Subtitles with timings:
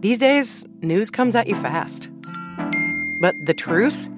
[0.00, 2.08] These days, news comes at you fast.
[3.20, 4.08] But the truth?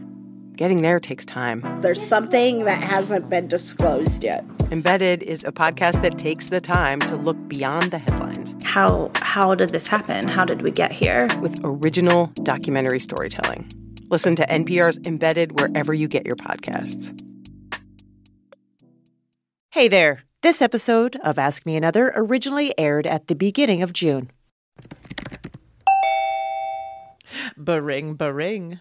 [0.55, 1.61] Getting there takes time.
[1.81, 4.45] There's something that hasn't been disclosed yet.
[4.71, 8.55] Embedded is a podcast that takes the time to look beyond the headlines.
[8.63, 10.29] How how did this happen?
[10.29, 11.27] How did we get here?
[11.41, 13.69] With original documentary storytelling.
[14.09, 17.21] Listen to NPR's Embedded wherever you get your podcasts.
[19.71, 20.23] Hey there.
[20.43, 24.31] This episode of Ask Me Another originally aired at the beginning of June.
[27.57, 28.81] Baring, baring.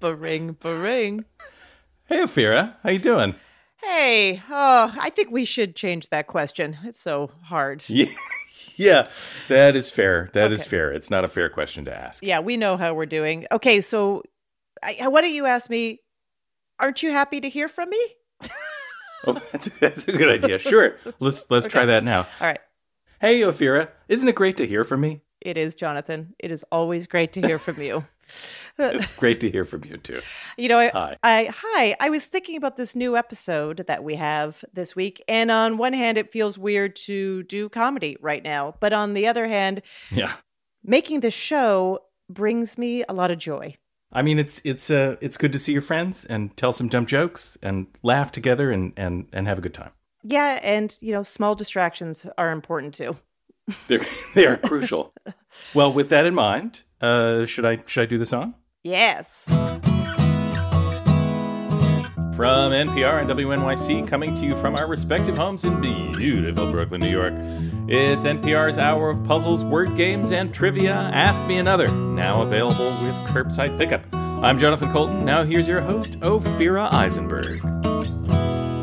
[0.00, 1.24] baring, baring.
[2.06, 3.34] Hey, Ophira, how you doing?
[3.82, 6.76] Hey, oh, I think we should change that question.
[6.84, 7.84] It's so hard.
[7.88, 8.06] Yeah,
[8.76, 9.08] yeah,
[9.48, 10.30] that is fair.
[10.34, 10.70] That is Okay.
[10.70, 10.92] fair.
[10.92, 12.22] It's not a fair question to ask.
[12.22, 13.46] Yeah, we know how we're doing.
[13.50, 14.22] Okay, so
[14.82, 16.00] I, why don't you ask me?
[16.78, 18.06] Aren't you happy to hear from me?
[19.26, 20.58] Oh, that's, that's a good idea.
[20.58, 22.20] Sure, let's let's try that now.
[22.40, 22.58] All right.
[23.20, 25.20] Hey, Ophira, isn't it great to hear from me?
[25.42, 26.34] It is, Jonathan.
[26.38, 28.04] It is always great to hear from you.
[28.78, 30.22] It's great to hear from you too.
[30.56, 31.16] You know, I, Hi.
[31.24, 31.96] I hi.
[31.98, 35.92] I was thinking about this new episode that we have this week, and on one
[35.92, 40.32] hand, it feels weird to do comedy right now, but on the other hand, Yeah,
[40.84, 43.74] making this show brings me a lot of joy.
[44.12, 47.06] I mean it's it's uh it's good to see your friends and tell some dumb
[47.06, 49.90] jokes and laugh together and and and have a good time.
[50.22, 53.16] Yeah, and you know, small distractions are important too.
[53.88, 54.00] They're
[54.34, 55.10] they are crucial.
[55.74, 58.54] Well, with that in mind, uh, should I should I do the song?
[58.84, 59.44] Yes.
[62.36, 67.10] From NPR and WNYC, coming to you from our respective homes in beautiful Brooklyn, New
[67.10, 67.34] York.
[67.88, 70.94] It's NPR's hour of puzzles, word games, and trivia.
[70.94, 74.02] Ask Me Another, now available with curbside pickup.
[74.14, 75.24] I'm Jonathan Coulton.
[75.24, 77.60] Now here's your host, Ophira Eisenberg.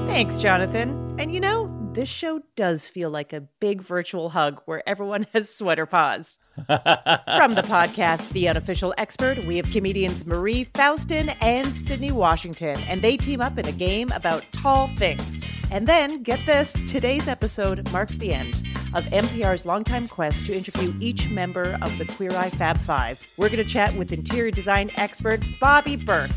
[0.07, 1.06] Thanks, Jonathan.
[1.19, 5.51] And you know, this show does feel like a big virtual hug where everyone has
[5.51, 6.37] sweater paws.
[6.55, 13.01] From the podcast, The Unofficial Expert, we have comedians Marie Faustin and Sydnee Washington, and
[13.01, 15.44] they team up in a game about tall things.
[15.72, 18.53] And then, get this today's episode marks the end
[18.94, 23.19] of NPR's longtime quest to interview each member of the Queer Eye Fab Five.
[23.38, 26.31] We're going to chat with interior design expert Bobby Berk.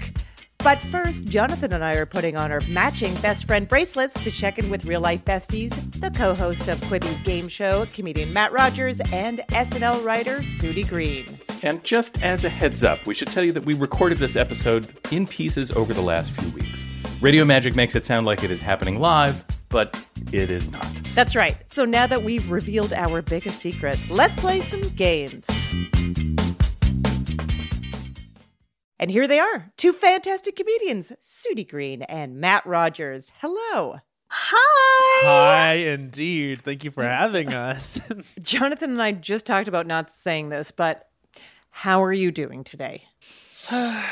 [0.63, 4.59] But first, Jonathan and I are putting on our matching best friend bracelets to check
[4.59, 9.01] in with real life besties, the co host of Quibi's game show, comedian Matt Rogers,
[9.13, 11.41] and SNL writer Sudi Green.
[11.63, 14.95] And just as a heads up, we should tell you that we recorded this episode
[15.11, 16.87] in pieces over the last few weeks.
[17.23, 19.99] Radio Magic makes it sound like it is happening live, but
[20.31, 20.95] it is not.
[21.15, 21.57] That's right.
[21.69, 25.49] So now that we've revealed our biggest secret, let's play some games.
[29.01, 33.33] And here they are, two fantastic comedians, Sudi Green and Matt Rogers.
[33.41, 33.97] Hello.
[34.29, 35.25] Hi.
[35.25, 36.61] Hi, indeed.
[36.61, 37.99] Thank you for having us.
[38.43, 41.09] Jonathan and I just talked about not saying this, but
[41.71, 43.05] how are you doing today?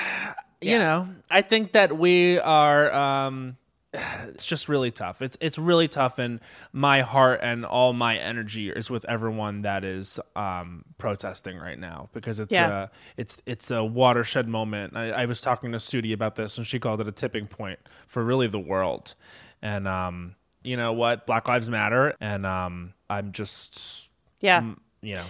[0.60, 2.92] You know, I think that we are.
[2.92, 3.56] Um,
[3.94, 5.22] it's just really tough.
[5.22, 6.40] It's it's really tough, and
[6.72, 12.08] my heart and all my energy is with everyone that is um, protesting right now
[12.12, 12.82] because it's Yeah.
[12.84, 14.94] a it's it's a watershed moment.
[14.96, 17.78] I, I was talking to Sudi about this, and she called it a tipping point
[18.06, 19.14] for really the world.
[19.62, 21.26] And um, you know what?
[21.26, 24.10] Black Lives Matter, and um, I'm just
[24.40, 24.74] Yeah.
[25.00, 25.24] You know,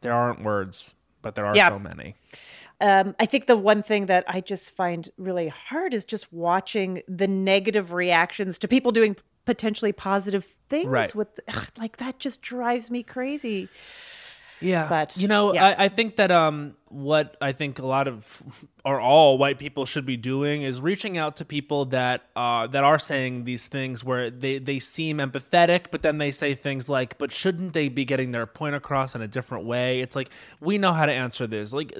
[0.00, 1.68] there aren't words, but there are Yeah.
[1.68, 2.16] so many.
[2.80, 7.02] Um, I think the one thing that I just find really hard is just watching
[7.08, 11.14] the negative reactions to people doing potentially positive things Right.
[11.14, 13.68] with ugh, like that just drives me crazy.
[14.60, 15.68] Yeah, But, you know, yeah.
[15.78, 18.42] I, I think that um, what I think a lot of
[18.84, 22.82] or all white people should be doing is reaching out to people that uh, that
[22.82, 27.16] are saying these things where they they seem empathetic, but then they say things like,
[27.18, 30.30] "But shouldn't they be getting their point across in a different way?" It's like
[30.60, 31.72] we know how to answer this.
[31.72, 31.96] Like,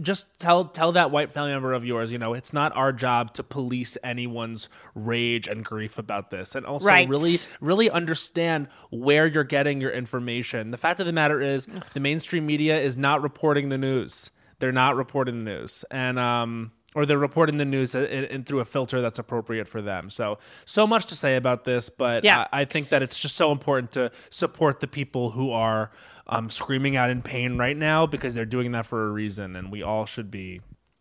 [0.00, 3.34] just tell tell that white family member of yours, you know, it's not our job
[3.34, 7.08] to police anyone's rage and grief about this, and also Right.
[7.08, 10.70] really really understand where you're getting your information.
[10.70, 14.29] The fact of the matter is, the mainstream media is not reporting the news.
[14.60, 18.60] They're not reporting the news, and um, or they're reporting the news in, in, through
[18.60, 20.10] a filter that's appropriate for them.
[20.10, 22.46] So, so much to say about this, but Yeah.
[22.52, 25.90] I, I think that it's just so important to support the people who are
[26.26, 29.70] um, screaming out in pain right now because they're doing that for a reason, and
[29.70, 30.60] we all should be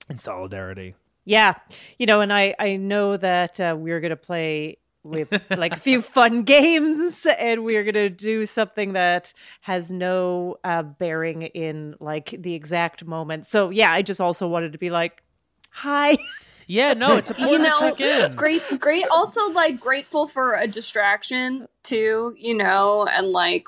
[0.10, 0.96] in solidarity.
[1.26, 1.56] Yeah,
[1.98, 6.02] you know, and I I know that uh, we're gonna play with like a few
[6.02, 12.54] fun games, and we're gonna do something that has no uh, bearing in like the
[12.54, 13.46] exact moment.
[13.46, 15.24] So yeah, I just also wanted to be like,
[15.70, 16.18] hi.
[16.72, 18.36] Yeah, no, it's important you know, to check in.
[18.36, 19.04] great, great.
[19.10, 23.66] Also, like grateful for a distraction too, you know, and like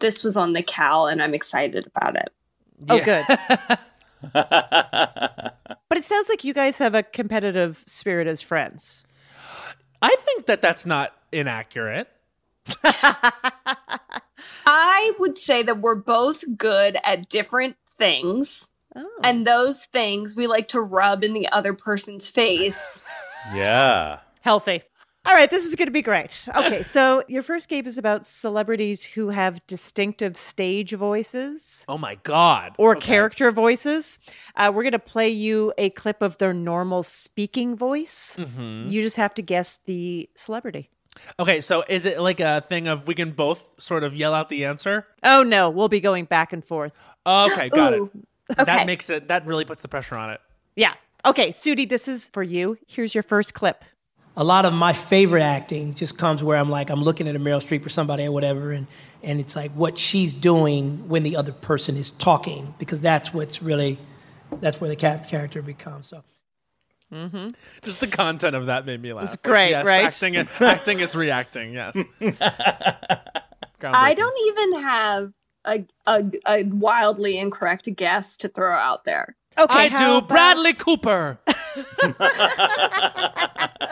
[0.00, 2.30] this was on the cal and I'm excited about it.
[2.90, 3.24] Oh, good.
[5.90, 9.04] But it sounds like you guys have a competitive spirit as friends.
[10.02, 12.08] I think that that's not inaccurate.
[14.66, 18.70] I would say that we're both good at different things.
[18.94, 19.08] Oh.
[19.22, 23.04] And those things we like to rub in the other person's face.
[23.54, 24.18] Yeah.
[24.42, 24.82] Healthy.
[25.26, 26.48] All right, this is going to be great.
[26.56, 32.14] Okay, so your first game is about celebrities who have distinctive stage voices Oh my
[32.22, 32.74] god.
[32.78, 33.06] or Okay.
[33.06, 34.18] character voices.
[34.56, 38.36] Uh, we're going to play you a clip of their normal speaking voice.
[38.40, 38.88] Mm-hmm.
[38.88, 40.88] You just have to guess the celebrity.
[41.38, 44.48] Okay, so is it like a thing of we can both sort of yell out
[44.48, 45.06] the answer?
[45.22, 46.94] Oh, no, we'll be going back and forth.
[47.26, 48.10] Okay, got Ooh,
[48.48, 48.58] it.
[48.58, 48.64] okay.
[48.64, 50.40] That makes it that really puts the pressure on it.
[50.76, 50.94] Yeah.
[51.26, 52.78] Okay, Sudi, this is for you.
[52.86, 53.84] Here's your first clip.
[54.36, 57.40] A lot of my favorite acting just comes where I'm like I'm looking at a
[57.40, 58.86] Meryl Streep or somebody or whatever, and
[59.22, 63.62] and it's like what she's doing when the other person is talking because that's what's
[63.62, 63.98] really
[64.60, 66.06] that's where the character becomes.
[66.06, 66.22] So
[67.12, 67.48] Mm-hmm.
[67.82, 69.24] Just the content of that made me laugh.
[69.24, 70.04] It's great, yes, right?
[70.06, 71.74] Acting, acting is reacting.
[71.74, 71.96] Yes.
[73.82, 75.32] I don't even have
[75.66, 79.36] a, a a wildly incorrect guess to throw out there.
[79.58, 79.96] Okay, I do.
[80.18, 81.40] about- Bradley Cooper.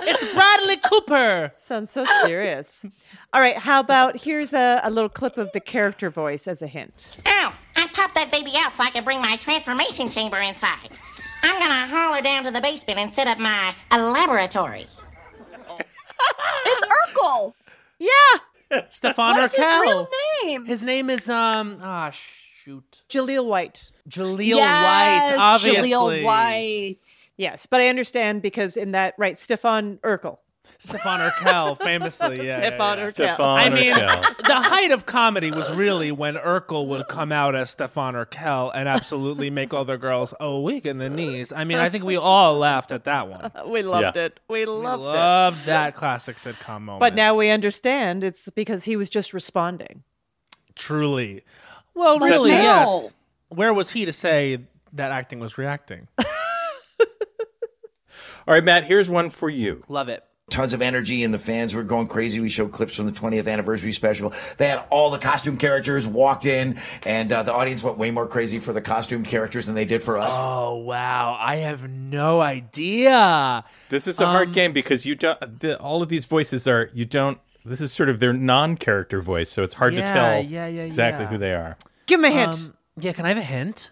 [0.03, 1.51] it's Bradley Cooper.
[1.55, 2.85] Sounds so serious.
[3.33, 6.67] All right, how about here's a, a little clip of the character voice as a
[6.67, 7.19] hint.
[7.27, 7.53] Ow!
[7.77, 10.91] I popped that baby out so I could bring my transformation chamber inside.
[11.43, 14.87] I'm gonna haul her down to the basement and set up my laboratory.
[16.67, 17.55] It's Urkel.
[18.01, 19.81] Yeah, Stefan What's his Urkel.
[19.83, 20.09] real
[20.45, 20.67] name?
[20.67, 23.03] His name is um ah shoot.
[23.09, 23.91] Jaleel White.
[24.09, 25.91] Jaleel yes, White, obviously.
[25.91, 27.31] Jaleel White.
[27.37, 30.39] Yes, but I understand because in that right, Stefan Urkel.
[30.81, 32.59] Stefan Urkel, famously, yeah.
[32.61, 33.05] yeah, Stefan yeah.
[33.05, 33.11] Urkel.
[33.11, 34.37] Stefan I mean, Urkel.
[34.47, 38.89] the height of comedy was really when Urkel would come out as Stefan Urkel and
[38.89, 41.53] absolutely make all the girls oh weak in the knees.
[41.53, 43.51] I mean, I think we all laughed at that one.
[43.69, 44.25] We loved Yeah.
[44.27, 44.41] it.
[44.49, 45.07] We loved it.
[45.07, 47.01] Loved that classic sitcom moment.
[47.01, 50.05] But now we understand it's because he was just responding.
[50.77, 51.45] truly,
[51.95, 52.57] well, But really, no.
[52.63, 53.15] yes.
[53.49, 54.59] Where was he to say
[54.93, 56.09] that acting was reacting?
[58.47, 59.85] All right, Matt, here's one for you.
[59.89, 60.25] Love it.
[60.51, 62.41] tons of energy and the fans were going crazy.
[62.41, 64.33] We showed clips from the 20th anniversary special.
[64.57, 68.27] They had all the costume characters walked in and uh, the audience went way more
[68.27, 70.33] crazy for the costume characters than they did for us.
[70.35, 73.65] Oh wow, I have no idea.
[73.91, 75.61] This is a Um, hard game because you don't.
[75.61, 77.39] The, all of these voices are you don't.
[77.67, 81.25] This is sort of their non-character voice, so it's hard to tell yeah, yeah, exactly
[81.25, 81.31] yeah.
[81.31, 81.77] who they are.
[82.07, 82.55] Give him a hint.
[82.55, 83.91] Um, yeah, can I have a hint?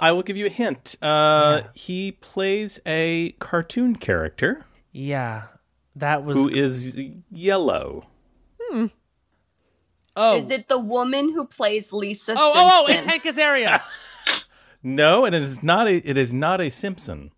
[0.00, 0.96] I will give you a hint.
[1.00, 5.44] Uh, He plays a cartoon character Yeah,
[5.94, 6.36] that was.
[6.36, 6.98] who is
[7.30, 8.06] yellow.
[8.60, 8.86] Hmm.
[10.18, 12.70] Oh, Is it the woman who plays Lisa oh, Simpson?
[12.70, 13.82] oh, oh, it's Hank Azaria.
[14.82, 15.96] No, and it is not a.
[16.08, 17.32] It is not a Simpson.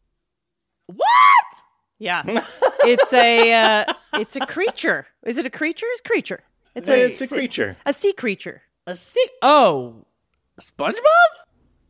[0.86, 1.62] what?
[1.98, 2.22] yeah,
[2.84, 3.84] it's a uh,
[4.14, 5.06] it's a creature.
[5.24, 5.86] Is it a creature?
[5.92, 6.42] It's a creature.
[6.74, 7.76] It's a It's a creature.
[7.86, 8.62] a sea creature.
[8.86, 9.24] A sea.
[9.40, 10.04] Oh,
[10.60, 10.94] SpongeBob.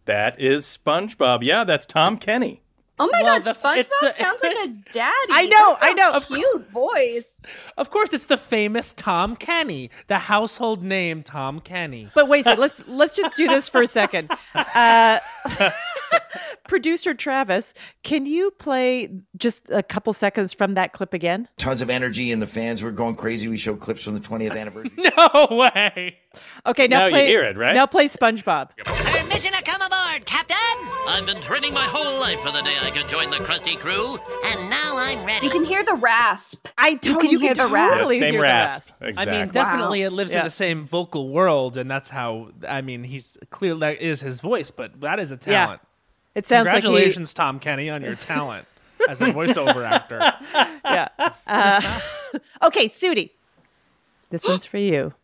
[0.04, 1.42] That is SpongeBob.
[1.42, 2.62] Yeah, that's Tom Kenny.
[3.00, 5.12] Oh my Well, god, the- SpongeBob the- sounds like a daddy.
[5.30, 6.20] I know, That's a I know.
[6.20, 7.40] Cute voice.
[7.76, 12.08] Of course, it's the famous Tom Kenny, the household name Tom Kenny.
[12.14, 12.60] But wait a second.
[12.60, 14.30] Let's let's just do this for a second.
[14.54, 15.18] Uh,
[16.68, 21.48] producer Travis, can you play just a couple seconds from that clip again?
[21.56, 23.48] Tons of energy and the fans were going crazy.
[23.48, 24.92] We showed clips from the 20th anniversary.
[25.18, 26.18] No way.
[26.66, 27.26] Okay, now, Now you play.
[27.26, 27.74] hear it, right?
[27.74, 28.70] Now play SpongeBob.
[28.84, 30.56] Permission to come aboard, Captain!
[31.08, 34.18] I've been training my whole life for the day I could join the Krusty crew.
[34.44, 35.46] And now I'm ready.
[35.46, 36.68] You can hear the rasp.
[36.76, 37.92] I You to- can hear the rasp.
[37.94, 38.88] Yeah, totally same hear the rasp.
[38.90, 39.02] rasp.
[39.02, 39.34] Exactly.
[39.36, 40.38] I mean, definitely it lives Yeah.
[40.40, 42.50] in the same vocal world, and that's how.
[42.68, 45.76] I mean, he's clear that is his voice, but that is a Yeah.
[46.34, 46.36] Talent.
[46.36, 48.66] It sounds like he- Congratulations, Tom Kenny, on your talent
[49.08, 50.20] as a voiceover actor.
[50.84, 51.08] yeah.
[51.46, 52.00] Uh,
[52.66, 53.30] okay, Sudi.
[54.30, 55.14] This one's for you.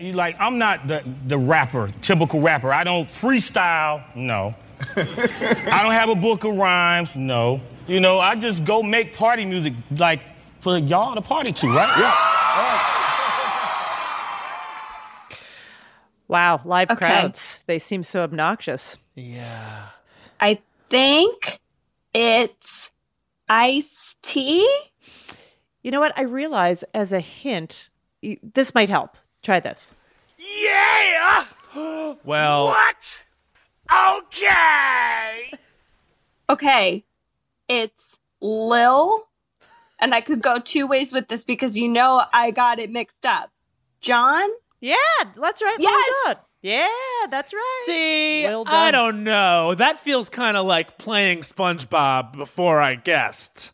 [0.00, 2.72] You like I'm not the the rapper, typical rapper.
[2.72, 4.54] I don't freestyle, no.
[4.96, 7.60] I don't have a book of rhymes, no.
[7.86, 10.20] You know, I just go make party music like
[10.60, 11.98] for y'all to party to, right?
[11.98, 12.14] Yeah.
[16.28, 17.06] Wow, live Okay.
[17.06, 17.60] crowds.
[17.66, 18.96] They seem so obnoxious.
[19.14, 19.88] Yeah.
[20.44, 20.60] I
[20.90, 21.58] think
[22.12, 22.92] it's
[23.48, 24.68] Ice-T.
[25.82, 26.12] You know what?
[26.18, 27.88] I realize as a hint,
[28.22, 29.16] this might help.
[29.42, 29.94] Try this.
[30.38, 31.46] Yeah!
[32.24, 33.24] Well, What?
[33.90, 35.50] Okay!
[36.48, 37.04] Okay,
[37.68, 39.28] it's Lil,
[39.98, 43.26] and I could go two ways with this because you know I got it mixed
[43.26, 43.50] up.
[44.00, 44.48] John?
[44.80, 44.94] Yeah,
[45.36, 45.76] that's right.
[45.80, 46.36] Yes!
[46.64, 46.88] Yeah,
[47.28, 47.82] that's right.
[47.84, 49.74] See, Well I don't know.
[49.74, 53.73] That feels kind of like playing SpongeBob before I guessed.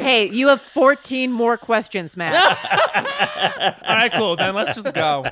[0.00, 2.34] Hey, you have 14 more questions, Matt.
[3.86, 4.36] All right, cool.
[4.36, 5.24] Then let's just go.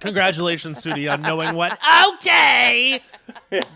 [0.00, 1.78] Congratulations, Sudi, on knowing what.
[2.14, 3.00] Okay,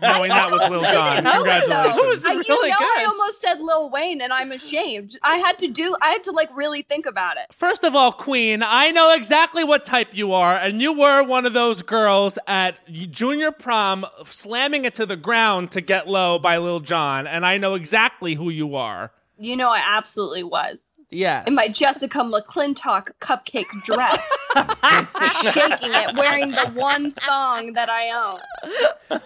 [0.01, 1.23] knowing that was Lil Jon.
[1.23, 1.83] know it, though.
[1.83, 2.25] Congratulations.
[2.25, 5.17] I, you know, I almost said Lil Wayne, and I'm ashamed.
[5.23, 5.95] I had to do.
[6.01, 7.45] I had to like really think about it.
[7.51, 11.45] First of all, Queen, I know exactly what type you are, and you were one
[11.45, 12.75] of those girls at
[13.11, 17.57] junior prom slamming it to the ground to get low by Lil Jon, and I
[17.57, 19.11] know exactly who you are.
[19.39, 20.83] You know, I absolutely was.
[21.09, 21.47] Yes.
[21.47, 24.29] In my Jessica McClintock cupcake dress,
[25.53, 29.21] shaking it, wearing the one thong that I own.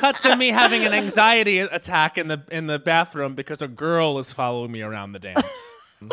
[0.00, 4.18] Cut to me having an anxiety attack in the in the bathroom because a girl
[4.18, 5.46] is following me around the dance.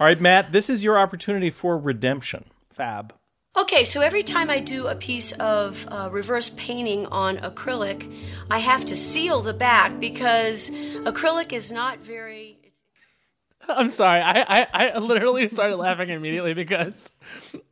[0.00, 2.44] All right, Matt, this is your opportunity for redemption.
[2.70, 3.14] Fab.
[3.54, 8.10] Okay, so every time I do a piece of uh, reverse painting on acrylic,
[8.50, 12.56] I have to seal the back because acrylic is not very.
[13.68, 14.20] I'm sorry.
[14.20, 17.12] I, I, I literally started laughing immediately because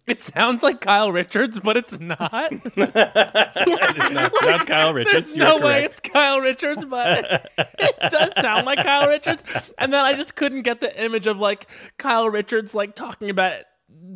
[0.07, 2.53] it sounds like Kyle Richards, but it's not.
[2.77, 5.13] It's not, not Kyle Richards.
[5.25, 5.65] There's You're no correct.
[5.65, 9.43] way it's Kyle Richards, but it does sound like Kyle Richards.
[9.79, 13.63] And then I just couldn't get the image of like Kyle Richards like talking about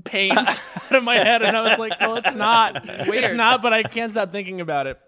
[0.05, 2.83] paint out of my head, and I was like, well, it's not.
[2.85, 5.01] It's not, but I can't stop thinking about it.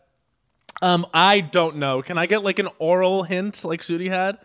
[0.83, 2.03] Um, I don't know.
[2.03, 4.39] Can I get like an oral hint like Sudi had?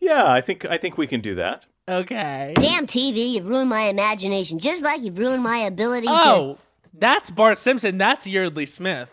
[0.00, 1.66] Yeah, I think I think we can do that.
[1.88, 2.54] Okay.
[2.56, 6.58] Damn TV, you've ruined my imagination, just like you've ruined my ability Oh,
[6.92, 7.98] that's Bart Simpson.
[7.98, 9.10] That's Yeardley Smith.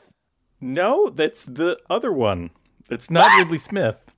[0.61, 2.51] No, that's the other one.
[2.89, 4.13] It's not Yeardley Smith.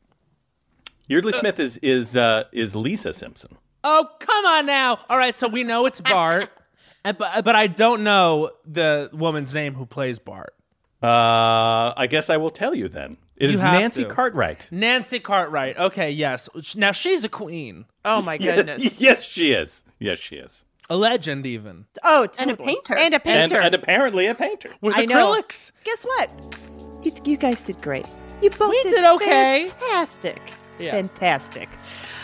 [1.07, 3.57] Yeardley Smith is is uh, is Lisa Simpson.
[3.83, 4.99] Oh, come on now.
[5.09, 6.49] All right, so we know it's Bart,
[7.03, 10.53] but, but I don't know the woman's name who plays Bart.
[11.01, 13.17] Uh, I guess I will tell you then.
[13.35, 14.09] It You is have Nancy to.
[14.09, 14.69] Cartwright.
[14.71, 15.77] Nancy Cartwright.
[15.77, 16.47] Okay, yes.
[16.77, 17.85] Now she's a queen.
[18.05, 19.01] Oh my goodness.
[19.01, 19.83] yes, she is.
[19.99, 20.65] Yes, she is.
[20.89, 21.85] A legend, even.
[22.03, 22.75] Oh, And a totally.
[22.75, 22.95] painter.
[22.95, 23.59] And a And, painter.
[23.59, 24.71] and apparently a painter.
[24.81, 25.33] With I know.
[25.33, 25.71] acrylics.
[25.83, 26.55] Guess what?
[27.03, 28.05] You, you guys did great.
[28.41, 29.65] You both We did, did okay.
[29.65, 30.41] Fantastic.
[30.79, 30.91] Yeah.
[30.91, 31.69] Fantastic.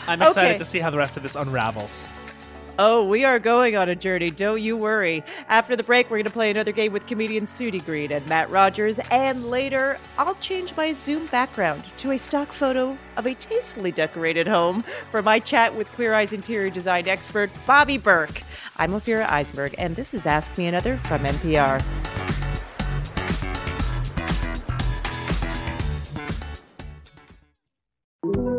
[0.10, 0.58] I'm excited Okay.
[0.58, 2.12] to see how the rest of this unravels.
[2.82, 4.32] Oh, we are going on a journey.
[4.32, 5.22] Don't you worry.
[5.50, 8.50] After the break, we're going to play another game with comedians Sudi Green and Matt
[8.50, 9.00] Rogers.
[9.12, 14.48] And later, I'll change my Zoom background to a stock photo of a tastefully decorated
[14.48, 18.42] home for my chat with Queer Eyes interior design expert Bobby Berk.
[18.78, 21.84] I'm Ophira Eisenberg, and this is Ask Me Another from NPR.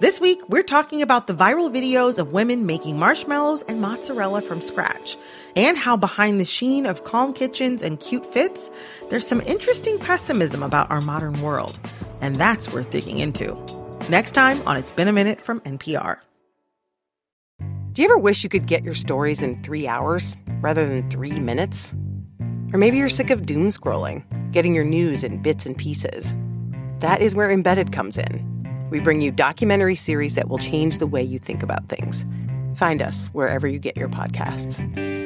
[0.00, 4.60] This week, we're talking about the viral videos of women making marshmallows and mozzarella from
[4.60, 5.16] scratch,
[5.54, 8.70] and how behind the sheen of calm kitchens and cute fits,
[9.08, 11.78] there's some interesting pessimism about our modern world.
[12.20, 13.56] And that's worth digging into.
[14.08, 16.18] Next time on It's Been a Minute from NPR.
[17.92, 21.38] Do you ever wish you could get your stories in three hours rather than three
[21.38, 21.94] minutes?
[22.72, 26.34] Or maybe you're sick of doom scrolling, getting your news in bits and pieces.
[26.98, 28.53] That is where Embedded comes in.
[28.90, 32.24] We bring you documentary series that will change the way you think about things.
[32.76, 35.23] Find us wherever you get your podcasts.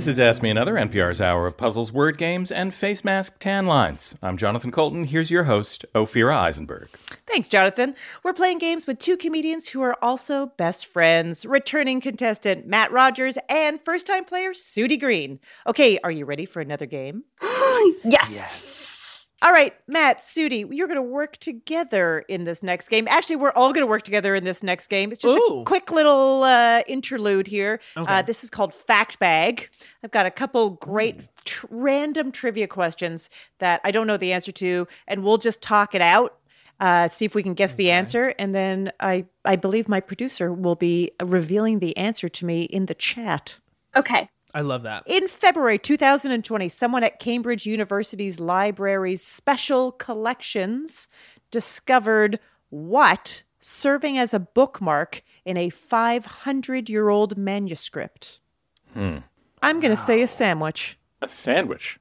[0.00, 3.66] This is Ask Me Another, NPR's hour of puzzles, word games, and face mask tan
[3.66, 4.16] lines.
[4.22, 5.04] I'm Jonathan Coulton.
[5.04, 6.88] Here's your host, Ophira Eisenberg.
[7.26, 7.94] Thanks, Jonathan.
[8.22, 13.36] We're playing games with two comedians who are also best friends returning contestant Matt Rogers
[13.50, 15.38] and first time player Sudi Green.
[15.66, 17.24] Okay, are you ready for another game?
[18.02, 18.30] yes.
[18.30, 18.79] yes.
[19.42, 23.08] All right, Matt, Sudi, you're going to work together in this next game.
[23.08, 25.10] Actually, we're all going to work together in this next game.
[25.12, 25.62] It's just Ooh.
[25.62, 27.80] a quick little uh, interlude here.
[27.96, 28.12] Okay.
[28.12, 29.70] Uh, this is called Fact Bag.
[30.04, 33.30] I've got a couple great tr- random trivia questions
[33.60, 36.36] that I don't know the answer to, and we'll just talk it out.
[36.78, 40.50] Uh, see if we can guess the answer, and then I I believe my producer
[40.50, 43.56] will be revealing the answer to me in the chat.
[43.94, 44.28] Okay.
[44.54, 45.04] I love that.
[45.06, 51.08] In February 2020, someone at Cambridge University's library's special collections
[51.50, 52.40] discovered
[52.70, 58.40] what serving as a bookmark in a 500 year old manuscript.
[58.94, 59.18] Hmm.
[59.62, 60.98] I'm going to say a sandwich.
[61.20, 61.98] A sandwich.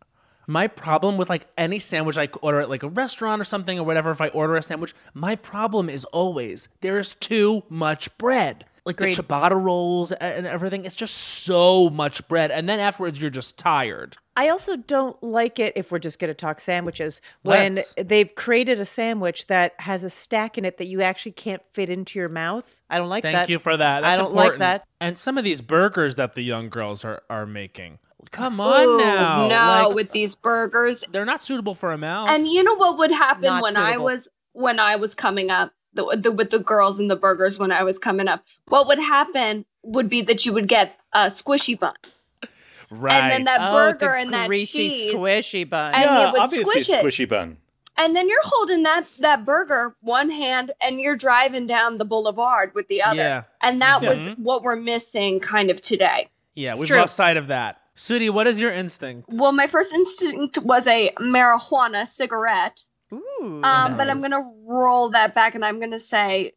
[0.49, 3.83] My problem with like any sandwich I order at like a restaurant or something or
[3.83, 8.65] whatever, if I order a sandwich, my problem is always there's too much bread.
[8.83, 9.17] Like Agreed.
[9.17, 12.49] the ciabatta rolls and everything, it's just so much bread.
[12.49, 14.17] And then afterwards, you're just tired.
[14.35, 17.93] I also don't like it if we're just going to talk sandwiches when Let's.
[17.93, 21.91] they've created a sandwich that has a stack in it that you actually can't fit
[21.91, 22.81] into your mouth.
[22.89, 23.39] I don't like Thank that.
[23.41, 24.03] Thank you for that.
[24.03, 24.87] I don't like that.
[24.99, 27.99] And some of these burgers that the young girls are, are making.
[28.31, 29.47] Come on Ooh, now.
[29.47, 31.03] No, Like, with these burgers.
[31.11, 32.29] they're not suitable for a mouth.
[32.29, 35.73] And you know what would happen Not when I was when I was coming up
[35.93, 38.43] the, the, with the girls and the burgers when I was coming up?
[38.67, 41.93] What would happen would be that you would get a squishy bun,
[42.91, 43.13] right.
[43.23, 45.93] and then that Oh, burger the and that greasy cheese, squishy bun.
[45.95, 47.03] and yeah, it would obviously squish it.
[47.03, 47.57] squishy bun.
[47.97, 52.73] and then you're holding that that burger one hand and you're driving down the boulevard
[52.75, 53.15] with the other.
[53.15, 53.43] Yeah.
[53.61, 54.39] And that was Mhm.
[54.39, 56.29] what we're missing kind of today.
[56.55, 56.97] yeah, It's we've true.
[56.99, 57.79] lost sight of that.
[57.99, 59.27] Sudi, what is your instinct?
[59.29, 62.83] Well, my first instinct was a marijuana cigarette.
[63.11, 63.59] Ooh.
[63.61, 66.53] Um, but I'm gonna roll that back and I'm gonna say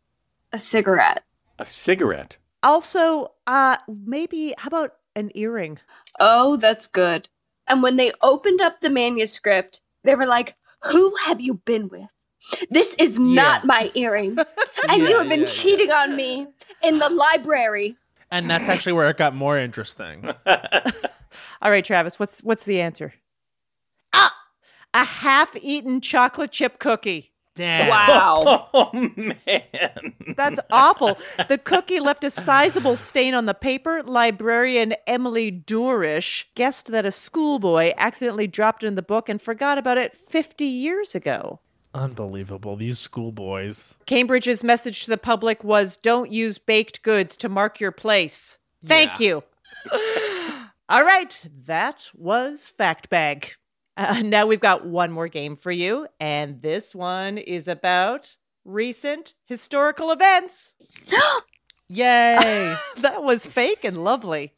[0.53, 1.25] a cigarette.
[1.59, 2.39] A cigarette.
[2.63, 5.81] Also, uh, maybe how about an earring?
[6.21, 7.29] Oh, that's good.
[7.67, 10.55] And when they opened up the manuscript, they were like,
[10.93, 12.15] Who have you been with?
[12.71, 13.67] This is not Yeah.
[13.67, 14.39] my earring.
[14.89, 16.47] And you have been yeah, cheating on me
[16.83, 17.97] in the library.
[18.31, 20.33] And that's actually where it got more interesting.
[21.63, 23.15] All right, Travis, what's what's the answer?
[24.13, 24.35] Ah,
[24.93, 27.31] a half-eaten chocolate chip cookie.
[27.55, 27.89] Damn.
[27.89, 28.69] Wow.
[28.75, 30.15] Oh man.
[30.37, 31.19] That's awful.
[31.49, 34.03] The cookie left a sizable stain on the paper.
[34.03, 39.77] Librarian Emily Dourish guessed that a schoolboy accidentally dropped it in the book and forgot
[39.79, 41.61] about it 50 years ago.
[41.95, 42.75] Unbelievable.
[42.77, 43.99] These schoolboys.
[44.07, 48.59] Cambridge's message to the public was don't use baked goods to mark your place.
[48.85, 49.27] Thank Yeah.
[49.27, 49.45] you.
[50.89, 53.55] All right, that was Fact Bag.
[53.97, 59.35] Uh, now we've got one more game for you, and this one is about recent
[59.47, 60.75] historical events.
[61.89, 62.75] Yay.
[62.99, 64.53] that was fake and lovely.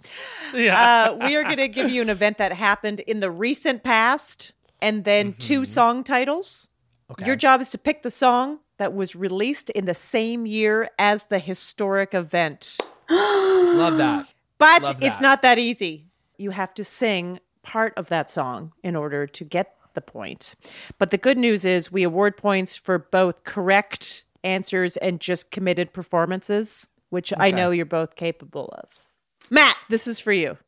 [0.54, 1.08] yeah.
[1.10, 4.52] Uh, we are going to give you an event that happened in the recent past
[4.80, 6.68] and then two song titles.
[7.10, 7.26] Okay.
[7.26, 11.26] Your job is to pick the song that was released in the same year as
[11.26, 12.78] the historic event.
[13.10, 14.28] Love that.
[14.58, 16.06] But Love it's not that easy.
[16.36, 20.54] You have to sing part of that song in order to get the point.
[20.98, 25.92] But the good news is we award points for both correct answers and just committed
[25.92, 29.00] performances, which I know you're both capable of.
[29.50, 30.58] Matt, this is for you.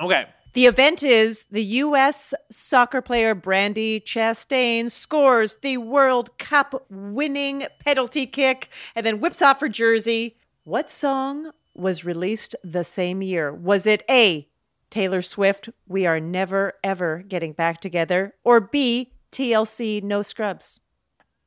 [0.00, 0.26] Okay.
[0.54, 2.32] The event is the U.S.
[2.48, 9.60] soccer player Brandi Chastain scores the World Cup winning penalty kick and then whips off
[9.60, 10.36] her jersey.
[10.62, 13.52] What song was released the same year?
[13.52, 14.48] Was it A,
[14.94, 20.78] Taylor Swift, We Are Never Ever Getting Back Together, or B, TLC, No Scrubs?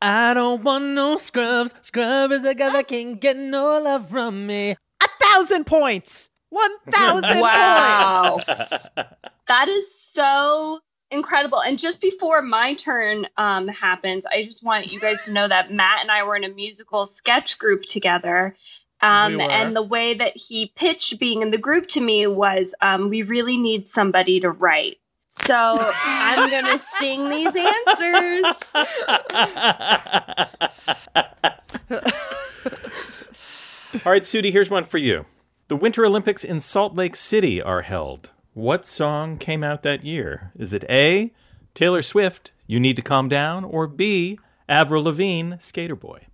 [0.02, 1.74] I don't want no scrubs.
[1.82, 4.72] Scrub is the guy that can't get no love from me.
[5.02, 6.30] A thousand points!
[6.50, 8.32] One thousand Wow.
[8.34, 8.90] points!
[9.48, 11.62] That is so incredible.
[11.62, 15.72] And just before my turn um, happens, I just want you guys to know that
[15.72, 18.58] Matt and I were in a musical sketch group together.
[19.02, 22.74] Um, We and the way that he pitched being in the group to me was
[22.82, 24.98] um, we really need somebody to write.
[25.30, 28.64] So I'm going to sing these answers.
[34.06, 35.26] All right, Sudi, here's one for you.
[35.68, 38.32] The Winter Olympics in Salt Lake City are held.
[38.54, 40.52] What song came out that year?
[40.58, 41.34] Is it A,
[41.74, 46.27] Taylor Swift, You Need to Calm Down, or B, Avril Lavigne, Skater Boy?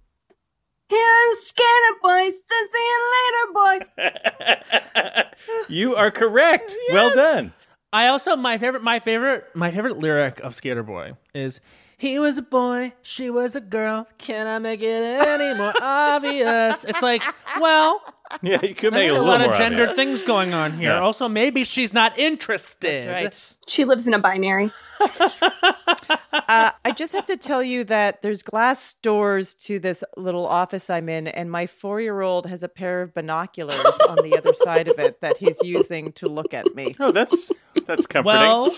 [0.94, 5.24] Yeah, scanner boy, see you later, boy.
[5.68, 6.76] You are correct.
[6.92, 7.54] Well done.
[7.92, 11.60] I also my favorite my favorite my favorite lyric of Skater Boy is
[11.98, 14.08] he was a boy, she was a girl.
[14.18, 16.86] Can I make it any more obvious?
[16.86, 17.24] It's like,
[17.60, 18.02] well,
[18.42, 19.96] Yeah, you could make a a little lot more of gender obvious.
[19.96, 20.90] things going on here.
[20.90, 21.00] Yeah.
[21.00, 23.10] Also, maybe she's not interested.
[23.10, 23.54] Right.
[23.68, 24.72] She lives in a binary.
[25.00, 30.90] uh, I just have to tell you that there's glass doors to this little office
[30.90, 34.54] I'm in, and my four year old has a pair of binoculars on the other
[34.54, 36.94] side of it that he's using to look at me.
[37.00, 37.52] Oh, that's
[37.86, 38.40] that's comforting.
[38.40, 38.76] Well,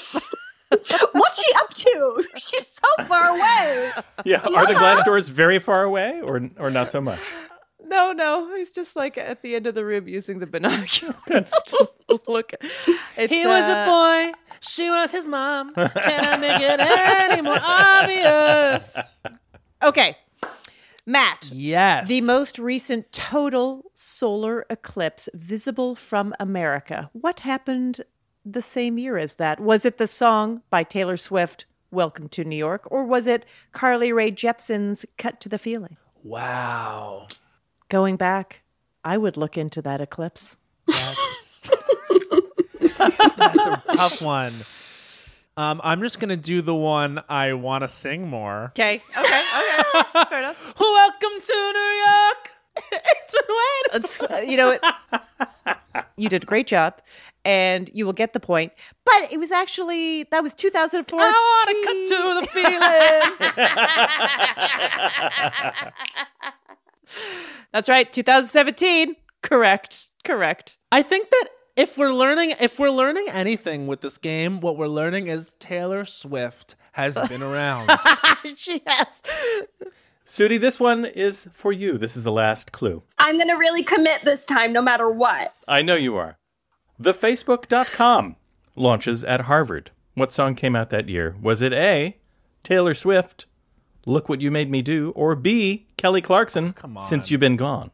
[0.69, 2.23] What's she up to?
[2.37, 3.91] She's so far away.
[4.25, 7.19] yeah, are the glass doors very far away or or not so much?
[7.87, 11.89] No, no, he's just like at the end of the room using the binoculars to
[12.27, 12.53] look.
[13.17, 15.73] It's, he was uh, a boy, she was his mom.
[15.73, 19.17] Can I make it any more obvious?
[19.83, 20.17] Okay,
[21.05, 21.49] Matt.
[21.53, 22.07] Yes.
[22.07, 27.09] The most recent total solar eclipse visible from America.
[27.13, 28.01] What happened
[28.43, 29.59] the same year as that?
[29.59, 34.11] Was it the song by Taylor Swift, Welcome to New York, or was it Carly
[34.11, 35.97] Rae Jepsen's Cut to the Feeling?
[36.23, 37.27] Wow.
[37.89, 38.61] Going back,
[39.03, 40.57] I would look into that eclipse.
[40.87, 41.67] That's
[43.67, 44.53] a tough one.
[45.57, 48.65] Um, I'm just gonna do the one I want to sing more.
[48.71, 50.25] Okay, okay, okay.
[50.29, 50.73] Fair enough.
[50.79, 52.51] Welcome to New York.
[52.91, 54.03] it's been waiting.
[54.03, 54.81] It's, uh, you know, it,
[56.17, 56.99] you did a great job,
[57.45, 58.73] and you will get the point.
[59.05, 61.19] But it was actually that was 2004.
[61.21, 62.47] I want to cut to the
[66.41, 66.64] feeling.
[67.71, 69.15] That's right, 2017.
[69.41, 70.77] Correct, correct.
[70.91, 74.87] I think that if we're learning if we're learning anything with this game, what we're
[74.87, 77.91] learning is Taylor Swift has been around.
[78.55, 79.21] she has.
[80.25, 81.97] Sudi, this one is for you.
[81.97, 83.03] This is the last clue.
[83.19, 85.53] I'm going to really commit this time, no matter what.
[85.67, 86.37] I know you are.
[86.97, 88.35] The Facebook.com
[88.75, 89.91] launches at Harvard.
[90.15, 91.35] What song came out that year?
[91.41, 92.17] Was it A,
[92.63, 93.45] Taylor Swift,
[94.05, 97.91] Look What You Made Me Do, or B, Kelly Clarkson, Since You've Been Gone?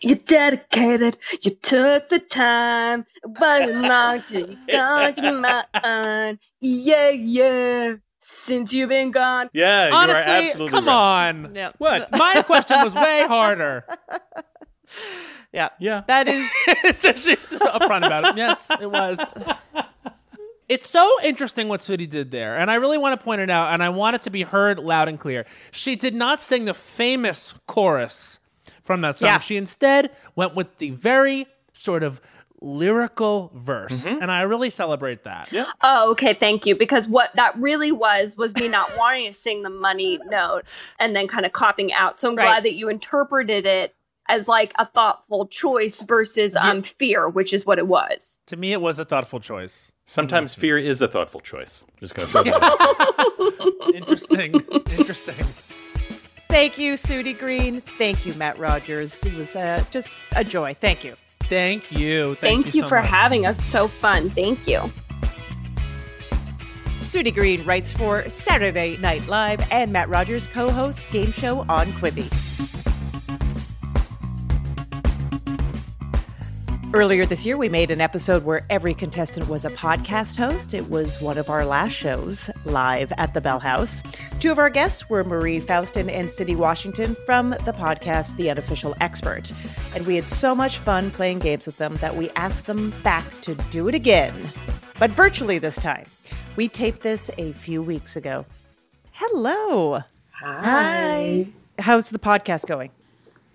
[0.00, 6.38] You dedicated, you took the time, but it long till you got your mind.
[6.60, 7.94] Yeah, yeah.
[8.18, 9.50] Since you've been gone.
[9.52, 11.28] Yeah, Honestly, are absolutely come right.
[11.28, 11.54] on.
[11.54, 11.72] Yeah.
[11.76, 12.10] What?
[12.12, 13.84] My question was way harder.
[15.52, 15.70] Yeah.
[15.80, 16.02] Yeah.
[16.06, 16.50] That is
[17.00, 18.36] so she's upfront about it.
[18.36, 19.18] Yes, it was.
[20.68, 23.72] It's so interesting what Sudi did there, and I really want to point it out,
[23.72, 25.46] and I want it to be heard loud and clear.
[25.70, 28.38] She did not sing the famous chorus
[28.82, 29.28] from that song.
[29.28, 29.38] Yeah.
[29.40, 32.20] She instead went with the very sort of
[32.60, 34.20] lyrical verse, mm-hmm.
[34.22, 35.50] and I really celebrate that.
[35.52, 35.64] Yeah.
[35.82, 36.74] Oh, okay, thank you.
[36.76, 40.62] Because what that really was was me not wanting to sing the money note
[40.98, 42.20] and then kind of copping out.
[42.20, 42.44] So I'm Right.
[42.44, 43.94] glad that you interpreted it
[44.28, 48.40] as like a thoughtful choice versus um fear, which is what it was.
[48.46, 49.92] To me, it was a thoughtful choice.
[50.06, 51.84] Sometimes fear is a thoughtful choice.
[52.00, 53.90] Just gonna throw that.
[53.94, 54.54] Interesting.
[54.98, 55.46] Interesting.
[56.48, 57.82] Thank you, Sudi Green.
[57.82, 59.22] Thank you, Matt Rogers.
[59.24, 60.72] It was uh, just a joy.
[60.72, 61.14] Thank you.
[61.40, 62.34] Thank you.
[62.36, 63.10] Thank, you, so for much.
[63.10, 63.62] having us.
[63.62, 64.30] So fun.
[64.30, 64.80] Thank you.
[67.02, 71.86] Sudi Green writes for Saturday Night Live, and Matt Rogers co hosts Game Show on
[71.92, 72.87] Quibi.
[76.94, 80.72] Earlier this year, we made an episode where every contestant was a podcast host.
[80.72, 84.02] It was one of our last shows live at the Bell House.
[84.40, 88.96] Two of our guests were Marie Faustin and Sydnee Washington from the podcast The Unofficial
[89.02, 89.52] Expert.
[89.94, 93.38] And we had so much fun playing games with them that we asked them back
[93.42, 94.50] to do it again,
[94.98, 96.06] but virtually this time.
[96.56, 98.46] We taped this a few weeks ago.
[99.12, 100.00] Hello.
[100.30, 101.48] Hi.
[101.78, 102.90] How's the podcast going?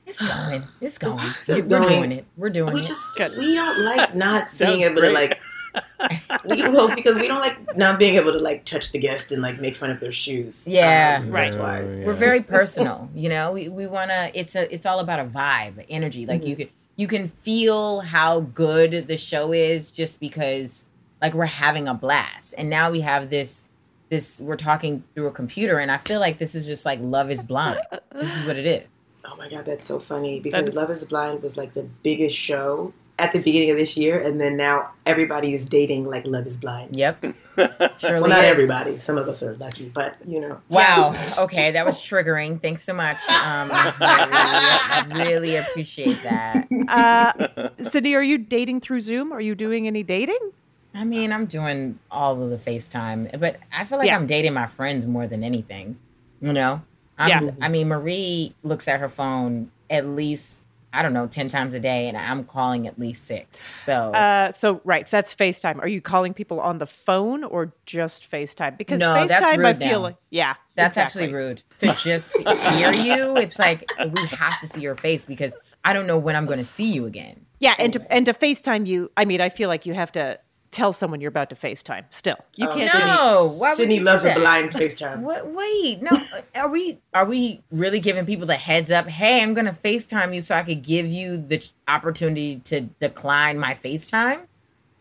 [0.05, 0.63] It's going.
[0.81, 1.25] It's going.
[1.27, 1.87] It's We're going.
[1.89, 2.25] doing it.
[2.37, 2.83] We're doing we it.
[2.83, 5.07] We just we don't like not being Sounds able great.
[5.09, 5.39] to like
[6.45, 9.41] we well because we don't like not being able to like touch the guest and
[9.41, 10.67] like make fun of their shoes.
[10.67, 11.21] Yeah.
[11.21, 11.49] Um, Right.
[11.51, 11.81] That's why.
[11.81, 13.09] We're very personal.
[13.15, 14.31] You know, we, we want to.
[14.33, 14.71] It's a.
[14.73, 16.25] It's all about a vibe, energy.
[16.25, 20.85] Like you can you can feel how good the show is just because
[21.21, 23.65] like we're having a blast, and now we have this.
[24.09, 27.31] This we're talking through a computer, and I feel like this is just like Love
[27.31, 27.79] Is Blind.
[28.13, 28.87] This is what it is.
[29.25, 32.35] Oh my god, that's so funny because That's- Love Is Blind was like the biggest
[32.37, 36.47] show at the beginning of this year, and then now everybody is dating like Love
[36.47, 36.95] Is Blind.
[36.95, 37.23] Yep.
[37.55, 38.49] Well, not is.
[38.49, 38.97] everybody.
[38.97, 40.59] Some of us are lucky, but you know.
[40.69, 41.15] Wow.
[41.39, 42.59] Okay, that was triggering.
[42.61, 43.17] Thanks so much.
[43.29, 46.67] Um, I, really, I really appreciate that.
[46.89, 47.33] Uh,
[47.79, 49.31] Sydnee, are you dating through Zoom?
[49.31, 50.51] Are you doing any dating?
[50.95, 54.15] I mean, I'm doing all of the FaceTime, but I feel like Yeah.
[54.15, 55.97] I'm dating my friends more than anything.
[56.41, 56.81] You know?
[57.17, 57.51] I'm, Yeah.
[57.61, 61.79] I mean, Marie looks at her phone at least, I don't know, 10 times a
[61.79, 63.69] day, and I'm calling at least six.
[63.83, 63.93] So.
[64.13, 65.79] Uh, so right, that's FaceTime.
[65.79, 68.77] Are you calling people on the phone or just FaceTime?
[68.77, 69.99] Because no, FaceTime, that's rude I feel now.
[69.99, 71.23] like yeah, That's exactly.
[71.23, 72.37] actually rude to just
[72.73, 73.37] hear you.
[73.37, 76.59] It's like we have to see your face because I don't know when I'm going
[76.59, 77.45] to see you again.
[77.59, 80.37] Yeah, and to, and to FaceTime you, I mean, I feel like you have to
[80.73, 82.03] tell someone you're about to FaceTime.
[82.09, 82.91] Still, you Oh, can't.
[82.91, 85.19] Sydnee- No, why would Sydnee you do loves a blind FaceTime.
[85.21, 86.09] What, wait, no.
[86.11, 89.07] Uh, are we are we really giving people the heads up?
[89.07, 93.73] Hey, I'm gonna FaceTime you so I could give you the opportunity to decline my
[93.73, 94.47] FaceTime.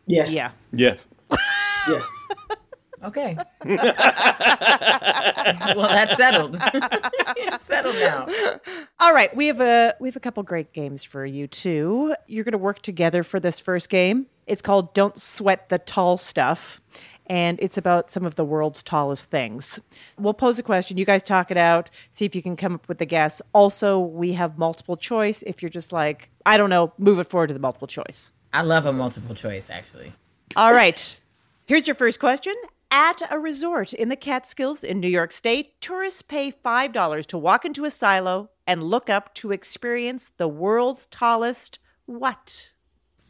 [0.06, 0.30] Yes.
[0.32, 0.50] Yeah.
[0.72, 1.06] Yes.
[1.88, 2.06] Yes.
[3.04, 3.36] Okay.
[3.64, 3.78] well,
[5.88, 6.56] that's settled.
[7.36, 8.26] it's settled now.
[9.00, 12.14] All right, we have a we have a couple great games for you too.
[12.26, 14.26] You're going to work together for this first game.
[14.46, 16.80] It's called Don't Sweat the Tall Stuff,
[17.26, 19.80] and it's about some of the world's tallest things.
[20.18, 22.88] We'll pose a question, you guys talk it out, see if you can come up
[22.88, 23.40] with a guess.
[23.52, 27.48] Also, we have multiple choice if you're just like, I don't know, move it forward
[27.48, 28.32] to the multiple choice.
[28.52, 30.12] I love a multiple choice, actually.
[30.56, 31.18] All right.
[31.64, 32.54] Here's your first question.
[32.94, 37.64] At a resort in the Catskills in New York State, tourists pay $5 to walk
[37.64, 42.68] into a silo and look up to experience the world's tallest what?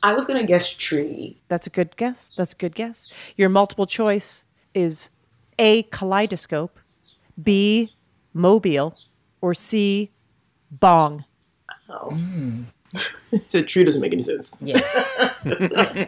[0.03, 1.40] I was gonna guess tree.
[1.46, 2.33] That's a good guess.
[2.37, 3.07] That's a good guess.
[3.37, 4.42] Your multiple choice
[4.75, 5.12] is
[5.61, 6.81] A, kaleidoscope,
[7.40, 7.94] B,
[8.35, 8.96] mobile,
[9.40, 10.11] or C,
[10.72, 11.25] bong.
[11.88, 12.11] Oh.
[12.11, 12.62] Hmm.
[13.48, 14.55] so tree doesn't make any sense.
[14.61, 14.81] Yeah.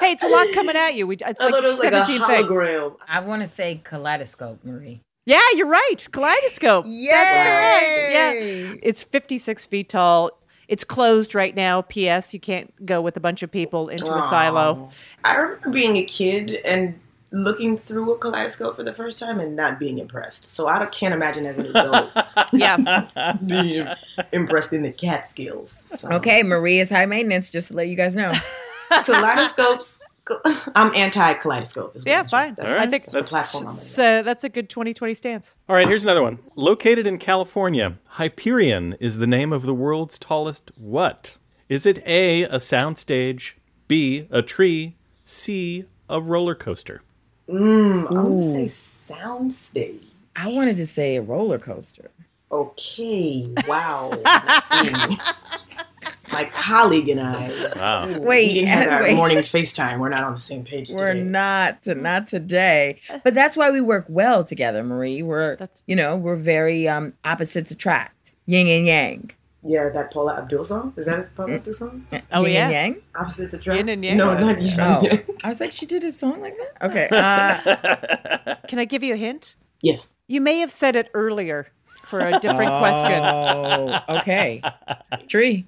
[0.00, 1.06] Hey, it's a lot coming at you.
[1.06, 2.48] We, it's I like thought it was like a 17 things.
[2.50, 2.96] hologram.
[3.08, 5.00] I want to say kaleidoscope, Marie.
[5.24, 6.06] Yeah, you're right.
[6.10, 6.84] Kaleidoscope.
[6.84, 8.12] That's correct.
[8.12, 8.74] Yeah.
[8.82, 10.30] It's 56 feet tall.
[10.68, 11.82] It's closed right now.
[11.82, 12.34] P.S.
[12.34, 14.90] You can't go with a bunch of people into a silo.
[15.24, 16.98] I remember being a kid and
[17.34, 20.48] looking through a kaleidoscope for the first time and not being impressed.
[20.48, 22.10] So I can't imagine as an adult
[22.52, 23.36] yeah.
[23.46, 23.88] being
[24.32, 25.82] impressed in the Catskills.
[25.88, 26.08] So.
[26.12, 28.32] Okay, Marie is high maintenance, just to let you guys know.
[29.04, 29.98] Kaleidoscopes.
[30.74, 31.98] I'm anti kaleidoscope.
[32.06, 32.54] Yeah, fine.
[32.54, 33.76] That's, I think that's the platform I'm in.
[33.76, 35.54] So that's a good 2020 stance.
[35.68, 36.38] All right, here's another one.
[36.54, 41.36] Located in California, Hyperion is the name of the world's tallest what?
[41.68, 43.54] Is it A, a soundstage,
[43.86, 47.02] B, a tree, C, a roller coaster?
[47.48, 48.68] Mm, I would Ooh.
[48.68, 50.02] say soundstage.
[50.36, 52.10] I wanted to say a roller coaster.
[52.50, 54.10] Okay, wow.
[56.32, 57.72] My colleague and I.
[57.76, 58.18] Wow.
[58.18, 59.14] Wait, we didn't have our wait.
[59.16, 59.98] morning FaceTime.
[59.98, 61.24] We're not on the same page We're today.
[61.24, 63.00] not, not today.
[63.22, 65.22] But that's why we work well together, Marie.
[65.22, 69.30] We're, you know, we're very um, opposites attract, yin and yang.
[69.64, 70.92] Yeah, that Paula Abdul song.
[70.96, 72.06] Is that a Paula Abdul song?
[72.32, 72.64] Oh, yin yeah.
[72.64, 73.02] and yang.
[73.16, 73.78] Opposites attract.
[73.78, 74.16] Yin and yang?
[74.18, 75.22] No, not yin Oh, and yang.
[75.42, 76.90] I was like, she did a song like that.
[76.90, 77.08] Okay.
[78.46, 79.56] Uh, Can I give you a hint?
[79.80, 80.12] Yes.
[80.28, 81.66] You may have said it earlier
[82.04, 83.22] for a different question.
[83.22, 84.60] Oh, okay.
[85.28, 85.66] Tree.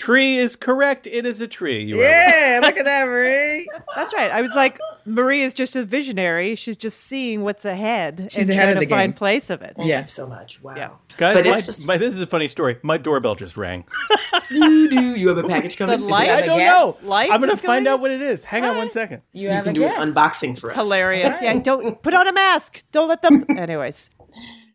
[0.00, 1.06] Tree is correct.
[1.06, 1.84] It is a tree.
[1.84, 3.68] You are Yeah, look at that, Marie.
[3.96, 4.30] That's right.
[4.30, 6.54] I was like, Marie is just a visionary.
[6.54, 9.18] She's just seeing what's ahead She's and ahead trying of to the find game.
[9.18, 9.74] place of it.
[9.76, 10.02] Thank Yeah.
[10.02, 10.58] you so much.
[10.62, 10.74] Wow.
[10.76, 10.88] Yeah.
[11.18, 12.78] Guys, But my, just- my- this is a funny story.
[12.82, 13.84] My doorbell just rang.
[14.48, 15.00] Do, do.
[15.20, 16.00] You have a package coming?
[16.00, 16.30] The Is it- light?
[16.30, 16.72] I don't guess?
[17.02, 17.08] know.
[17.08, 17.94] Lights I'm going to find going?
[17.94, 18.42] out what it is.
[18.44, 19.22] Hang on one second.
[19.32, 20.02] You, You have can a do guess.
[20.02, 20.84] an unboxing for It's us.
[20.86, 21.40] hilarious.
[21.42, 22.84] Yeah, don't put on a mask.
[22.90, 23.44] Don't let them.
[23.56, 24.10] Anyways.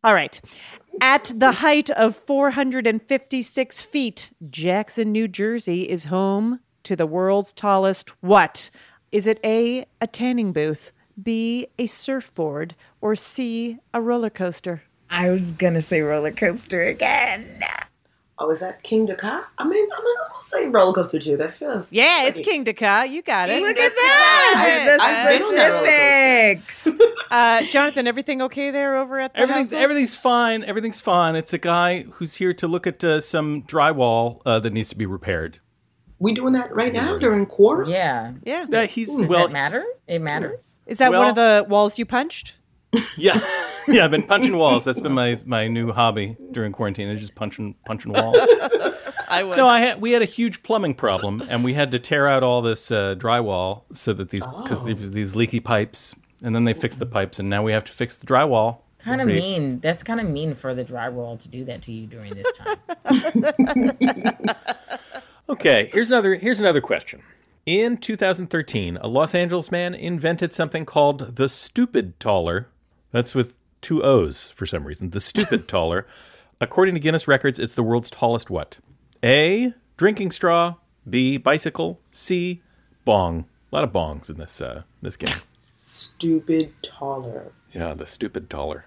[0.03, 0.39] All right.
[1.01, 8.09] At the height of 456 feet, Jackson, New Jersey is home to the world's tallest
[8.21, 8.69] what?
[9.11, 14.83] Is it A, a tanning booth, B, a surfboard, or C, a roller coaster?
[15.09, 17.63] I was gonna say roller coaster again.
[18.37, 19.47] Oh, is that Kingda Ka?
[19.57, 21.37] I mean, I'm gonna, I'm gonna say roller coaster too.
[21.37, 21.93] That feels.
[21.93, 23.03] Yeah, like it's it- Kingda Ka.
[23.03, 23.61] You got it.
[23.61, 24.55] Look at that.
[24.99, 26.87] I've been on The specifics.
[27.31, 29.83] Uh, Jonathan, everything okay there over at the Everything's household?
[29.83, 30.63] everything's fine.
[30.63, 31.35] Everything's fine.
[31.35, 34.95] It's a guy who's here to look at uh, some drywall uh, that needs to
[34.95, 35.59] be repaired.
[36.19, 37.89] We doing that right now during quarter?
[37.89, 38.33] Yeah.
[38.43, 38.65] Yeah.
[38.71, 39.83] Uh, he's Does well, that matter?
[40.07, 40.77] It matters.
[40.85, 42.53] Is that one of the walls you punched?
[43.17, 43.39] Yeah,
[43.87, 44.05] yeah.
[44.05, 44.85] I've been punching walls.
[44.85, 47.07] That's been my my new hobby during quarantine.
[47.09, 48.37] Is just punching punching walls.
[49.27, 49.57] I would.
[49.57, 52.43] No, I had we had a huge plumbing problem, and we had to tear out
[52.43, 54.85] all this uh, drywall so that these because Oh.
[54.85, 57.83] there was these leaky pipes, and then they fixed the pipes, and now we have
[57.85, 58.79] to fix the drywall.
[58.99, 59.79] Kind of Pretty- mean.
[59.81, 62.75] That's kind of mean for the drywall to do that to you during this time.
[65.47, 67.21] Okay, here's another here's another question.
[67.67, 72.67] In 2013, a Los Angeles man invented something called the stupid taller.
[73.11, 75.11] That's with two O's for some reason.
[75.11, 76.05] The stupid taller.
[76.61, 78.79] According to Guinness Records, it's the world's tallest what?
[79.23, 79.73] A.
[79.97, 80.75] Drinking straw.
[81.09, 81.37] B.
[81.37, 81.99] Bicycle.
[82.11, 82.61] C.
[83.03, 83.45] Bong.
[83.71, 85.35] A lot of bongs in this uh, this game.
[85.75, 87.51] Stupid taller.
[87.73, 88.85] Yeah, the stupid taller.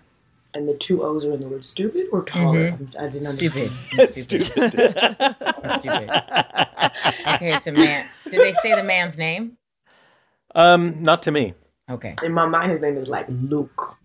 [0.55, 2.71] And the two O's are in the word stupid or taller?
[2.73, 2.97] Mhm.
[2.99, 3.71] I didn't Stupid.
[3.93, 4.11] understand.
[4.15, 4.73] Stupid.
[5.79, 6.11] Stupid.
[7.35, 8.05] Okay, it's a man.
[8.31, 9.59] Did they say the man's name?
[10.55, 11.55] um, not to me.
[11.91, 12.15] Okay.
[12.25, 13.98] In my mind, his name is like Luke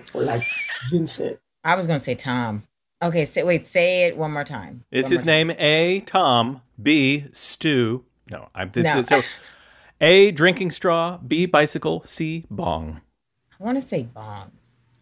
[0.14, 0.42] or like
[0.90, 1.38] Vincent.
[1.64, 2.64] I was gonna say Tom.
[3.02, 4.84] Okay, say wait, say it one more time.
[4.90, 6.00] Is One his more name A.
[6.00, 6.62] Tom?
[6.80, 7.24] B.
[7.32, 8.04] Stu?
[8.30, 8.68] No, I'm.
[8.74, 9.02] It's, No.
[9.02, 9.20] So,
[10.00, 10.30] A.
[10.30, 11.18] Drinking straw.
[11.18, 11.46] B.
[11.46, 12.02] Bicycle.
[12.04, 12.44] C.
[12.50, 13.00] Bong.
[13.60, 14.50] I want to say Bong.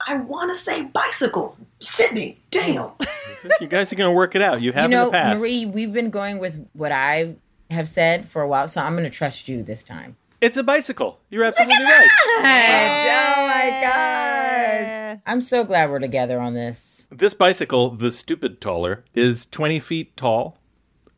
[0.06, 1.56] I want to say bicycle.
[1.80, 2.90] Sydnee, damn.
[3.28, 4.60] This is- you guys are going to work it out.
[4.62, 5.40] You have you know, in the past.
[5.40, 7.36] Marie, we've been going with what I
[7.70, 10.16] have said for a while, so I'm gonna trust you this time.
[10.40, 11.20] It's a bicycle.
[11.28, 12.08] You're absolutely right.
[12.38, 15.18] Oh my gosh.
[15.26, 17.06] I'm so glad we're together on this.
[17.10, 20.56] This bicycle, the stupid taller, is 20 feet tall,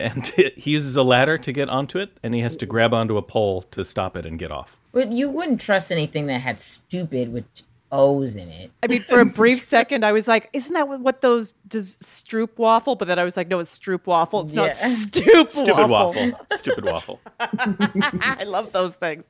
[0.01, 3.17] and he uses a ladder to get onto it, and he has to grab onto
[3.17, 4.77] a pole to stop it and get off.
[4.91, 7.45] But you wouldn't trust anything that had stupid with
[7.93, 8.71] O's in it.
[8.83, 12.57] I mean, for a brief second, I was like, "Isn't that what those does Stroop
[12.57, 14.41] waffle?" But then I was like, "No, it's Stroop waffle.
[14.41, 14.73] It's not Yeah.
[14.73, 16.57] Stoop Stupid waffle." waffle.
[16.57, 17.21] Stupid waffle.
[17.39, 19.25] I love those things.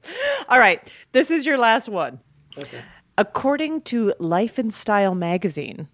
[0.49, 2.21] All right, this is your last one.
[3.19, 5.89] According to Life and Style magazine,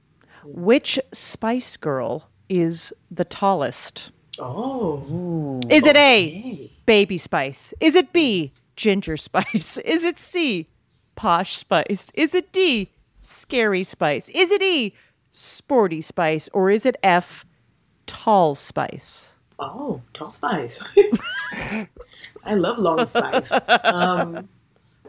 [0.45, 4.11] which Spice Girl is the tallest?
[4.39, 5.59] Oh.
[5.69, 7.75] Is it A, Baby Spice?
[7.81, 9.79] Is it B, Ginger Spice?
[9.79, 10.69] Is it C,
[11.19, 12.13] Posh Spice?
[12.15, 14.29] Is it D, Scary Spice?
[14.29, 14.95] Is it E,
[15.33, 16.49] Sporty Spice?
[16.53, 17.45] Or is it F,
[18.07, 19.33] Tall Spice?
[19.59, 20.81] Oh, tall spice.
[22.45, 23.51] I love long spice.
[23.83, 24.49] Um,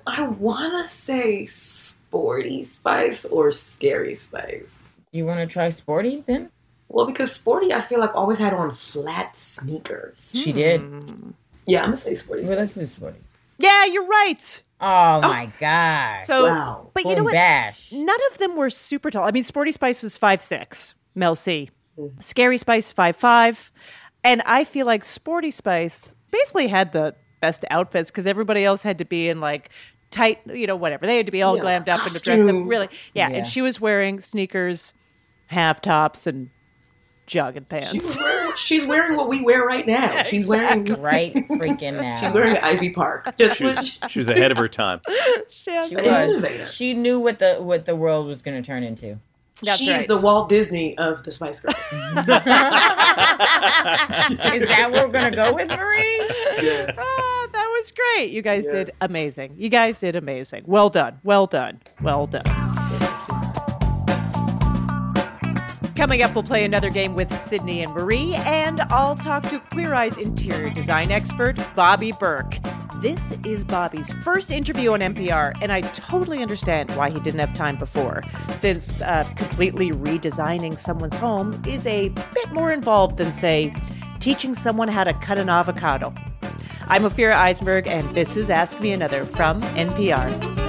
[0.07, 4.75] I want to say sporty spice or scary spice.
[5.11, 6.49] You want to try sporty then?
[6.87, 10.31] Well, because sporty, I feel like always had on flat sneakers.
[10.33, 10.81] She did.
[11.67, 12.47] Yeah, I'm gonna say sporty.
[12.47, 13.19] Well, let's do sporty.
[13.59, 14.63] Yeah, you're right.
[14.81, 16.15] Oh, my god.
[16.25, 17.33] So, but you know what?
[17.33, 17.91] Bash.
[17.91, 19.25] None of them were super tall.
[19.25, 20.95] I mean, Sporty Spice was five six.
[21.15, 21.69] Mel C.
[21.97, 22.21] Mm-hmm.
[22.21, 23.71] Scary Spice five five,
[24.23, 28.97] and I feel like Sporty Spice basically had the best outfits because everybody else had
[28.99, 29.69] to be in like
[30.11, 31.05] tight, you know, whatever.
[31.05, 32.55] They had to be all Yeah, glammed up and dressed up.
[32.67, 33.29] Really, yeah.
[33.29, 33.37] Yeah.
[33.37, 34.93] And she was wearing sneakers,
[35.47, 36.49] half tops, and
[37.29, 37.91] jogging pants.
[37.91, 40.23] She's wearing, she's wearing what we wear right now.
[40.29, 42.17] She's wearing right freaking now.
[42.19, 43.37] She's wearing Ivy Park.
[43.37, 44.99] Just She was, she was ahead of her time.
[45.49, 46.73] she She was.
[46.73, 49.19] She knew what the what the world was going to turn into.
[49.75, 51.75] She's the Walt Disney of the Spice Girls.
[51.89, 52.25] Is
[54.69, 56.21] that what we're gonna go with, Marie?
[56.97, 58.31] Ah, that was great.
[58.31, 59.55] You guys did amazing.
[59.57, 60.63] You guys did amazing.
[60.65, 61.19] Well done.
[61.25, 61.81] Well done.
[62.01, 62.45] Well done.
[65.99, 69.93] Coming up, we'll play another game with Sydnee and Marie, and I'll talk to Queer
[69.93, 72.57] Eye's interior design expert, Bobby Berk.
[73.01, 77.53] This is Bobby's first interview on NPR, and I totally understand why he didn't have
[77.53, 78.21] time before,
[78.53, 83.75] since uh, completely redesigning someone's home is a bit more involved than, say,
[84.21, 86.13] teaching someone how to cut an avocado.
[86.83, 90.68] I'm Ophira Eisenberg, and this is Ask Me Another from NPR.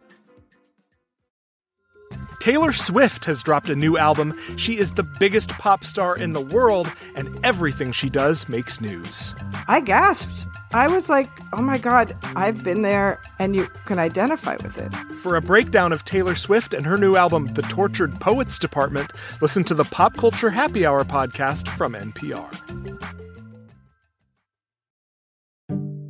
[2.41, 4.35] Taylor Swift has dropped a new album.
[4.57, 9.35] She is the biggest pop star in the world, and everything she does makes news.
[9.67, 10.47] I gasped.
[10.73, 14.91] I was like, oh my God, I've been there and you can identify with it.
[15.17, 19.63] For a breakdown of Taylor Swift and her new album, The Tortured Poets Department, listen
[19.65, 22.49] to the Pop Culture Happy Hour podcast from NPR.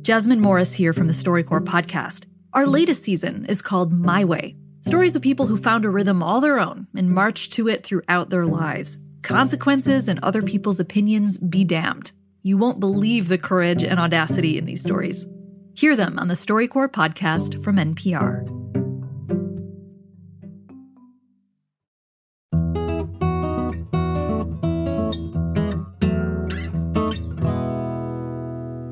[0.00, 2.24] Jasmine Morris here from the StoryCorps podcast.
[2.54, 6.40] Our latest season is called My Way stories of people who found a rhythm all
[6.40, 8.98] their own and marched to it throughout their lives.
[9.22, 12.12] Consequences and other people's opinions be damned.
[12.42, 15.26] You won't believe the courage and audacity in these stories.
[15.74, 18.62] Hear them on the StoryCorps podcast from NPR.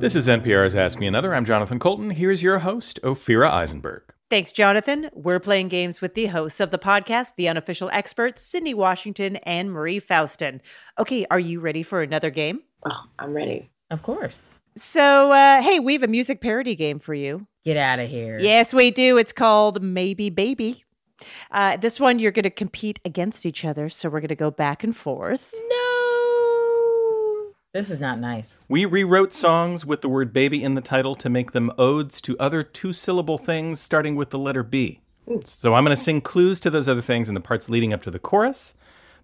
[0.00, 1.34] This is NPR's Ask Me Another.
[1.34, 2.10] I'm Jonathan Coulton.
[2.10, 4.14] Here's your host, Ophira Eisenberg.
[4.30, 5.10] Thanks, Jonathan.
[5.12, 9.72] We're playing games with the hosts of the podcast, the unofficial experts, Sydnee Washington and
[9.72, 10.62] Marie Faustin.
[11.00, 12.60] Okay, are you ready for another game?
[12.88, 13.70] Oh, I'm ready.
[13.90, 14.54] Of course.
[14.76, 17.48] So, uh, hey, we have a music parody game for you.
[17.64, 18.38] Get out of here.
[18.38, 19.18] Yes, we do.
[19.18, 20.84] It's called Maybe Baby.
[21.50, 23.88] Uh, this one, you're going to compete against each other.
[23.88, 25.52] So, we're going to go back and forth.
[27.72, 28.64] This is not nice.
[28.68, 32.36] We rewrote songs with the word baby in the title to make them odes to
[32.40, 35.00] other two syllable things starting with the letter B.
[35.44, 38.02] So I'm going to sing clues to those other things in the parts leading up
[38.02, 38.74] to the chorus.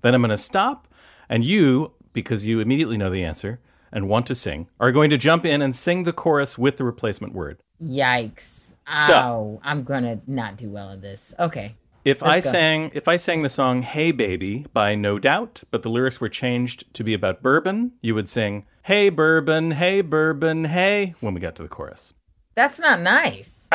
[0.03, 0.87] Then I'm going to stop,
[1.29, 3.59] and you, because you immediately know the answer
[3.91, 6.85] and want to sing, are going to jump in and sing the chorus with the
[6.85, 7.59] replacement word.
[7.83, 8.75] Yikes.
[9.09, 9.61] So- Ow.
[9.65, 11.35] I'm gonna not do well at this.
[11.41, 11.75] Okay.
[12.07, 12.53] If I Let's go.
[12.53, 16.29] sang if I sang the song Hey Baby by No Doubt, but the lyrics were
[16.29, 21.41] changed to be about bourbon, you would sing Hey bourbon, hey bourbon, hey when we
[21.41, 22.15] got to the chorus.
[22.55, 23.69] That's not nice.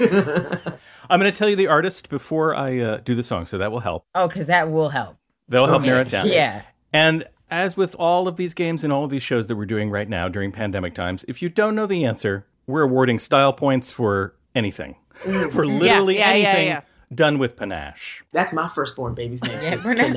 [0.00, 3.70] I'm going to tell you the artist before I uh, do the song, so that
[3.70, 4.04] will help.
[4.16, 5.16] Oh, because that will help.
[5.48, 5.90] That'll help Okay.
[5.90, 6.26] narrow it down.
[6.26, 6.62] Yeah.
[6.92, 9.90] And as with all of these games and all of these shows that we're doing
[9.90, 13.92] right now during pandemic times, if you don't know the answer, we're awarding style points
[13.92, 14.96] for anything.
[15.14, 16.80] for literally yeah, yeah, anything yeah.
[17.12, 18.24] Done with panache.
[18.32, 19.52] That's my firstborn baby's name.
[19.52, 20.12] Yeah, says Panache.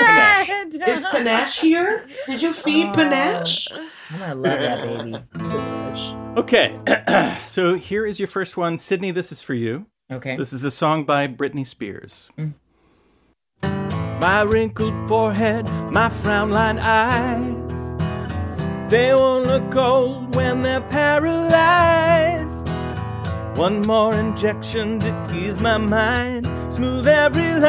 [0.00, 0.46] Panache.
[0.78, 0.88] that.
[0.88, 2.06] Is Panache here?
[2.26, 3.68] Did you feed uh, Panache?
[4.10, 6.40] I'm gonna love that baby.
[6.40, 6.78] Okay,
[7.46, 8.76] so here is your first one.
[8.76, 9.86] Sydnee, this is for you.
[10.10, 10.36] Okay.
[10.36, 12.30] This is a song by Britney Spears.
[12.38, 12.54] Mm.
[14.20, 17.96] My wrinkled forehead, my frown lined eyes,
[18.90, 22.41] they won't look old when they're paralyzed.
[23.56, 27.62] One more injection to ease my mind, smooth every line.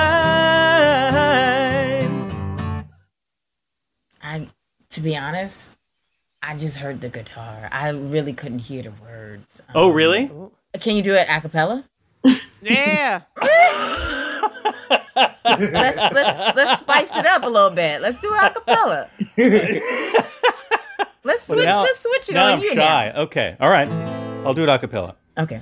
[4.21, 4.47] I,
[4.91, 5.75] to be honest,
[6.41, 7.67] I just heard the guitar.
[7.69, 9.61] I really couldn't hear the words.
[9.75, 10.31] Oh, um, really?
[10.79, 11.83] Can you do it a cappella?
[12.61, 13.23] Yeah.
[15.45, 18.01] let's let's let's spice it up a little bit.
[18.01, 19.09] Let's do a cappella.
[21.25, 21.57] let's switch.
[21.57, 23.11] Well, now- let's switch it now on I'm you shy.
[23.13, 23.89] Okay, all right.
[24.45, 25.17] I'll do it a cappella.
[25.37, 25.61] Okay.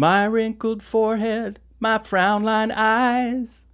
[0.00, 3.66] My wrinkled forehead, my frown line eyes,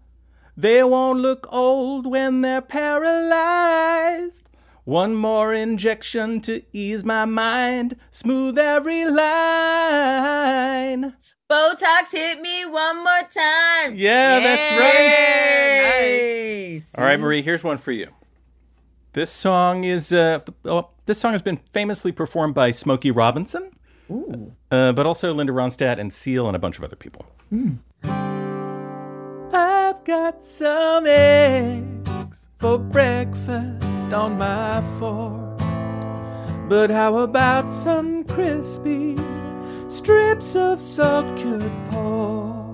[0.56, 4.50] they won't look old when they're paralyzed.
[4.82, 11.14] One more injection to ease my mind, smooth every line.
[11.48, 13.94] Botox hit me one more time.
[13.94, 16.72] Yeah, that's right.
[16.74, 16.92] Nice.
[16.98, 18.08] All right, Marie, here's one for you.
[19.12, 23.70] This song is uh, oh, this song has been famously performed by Smokey Robinson,
[24.10, 24.55] Ooh.
[24.70, 27.26] Uh, but also Linda Ronstadt and Seal and a bunch of other people.
[27.50, 27.74] Hmm.
[29.52, 35.58] I've got some eggs for breakfast on my fork.
[36.68, 39.16] But how about some crispy
[39.88, 42.66] strips of salt cured pork?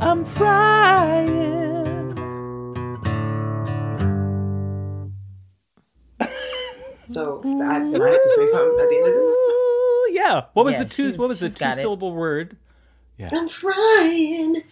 [0.00, 1.79] I'm frying.
[7.10, 7.48] So I,
[7.80, 9.34] then I have to say something at the end of this.
[9.34, 10.44] Ooh, yeah.
[10.54, 11.12] What was Yeah, the two?
[11.14, 11.82] What was the she's got two it.
[11.82, 12.56] syllable word?
[13.32, 14.62] I'm frying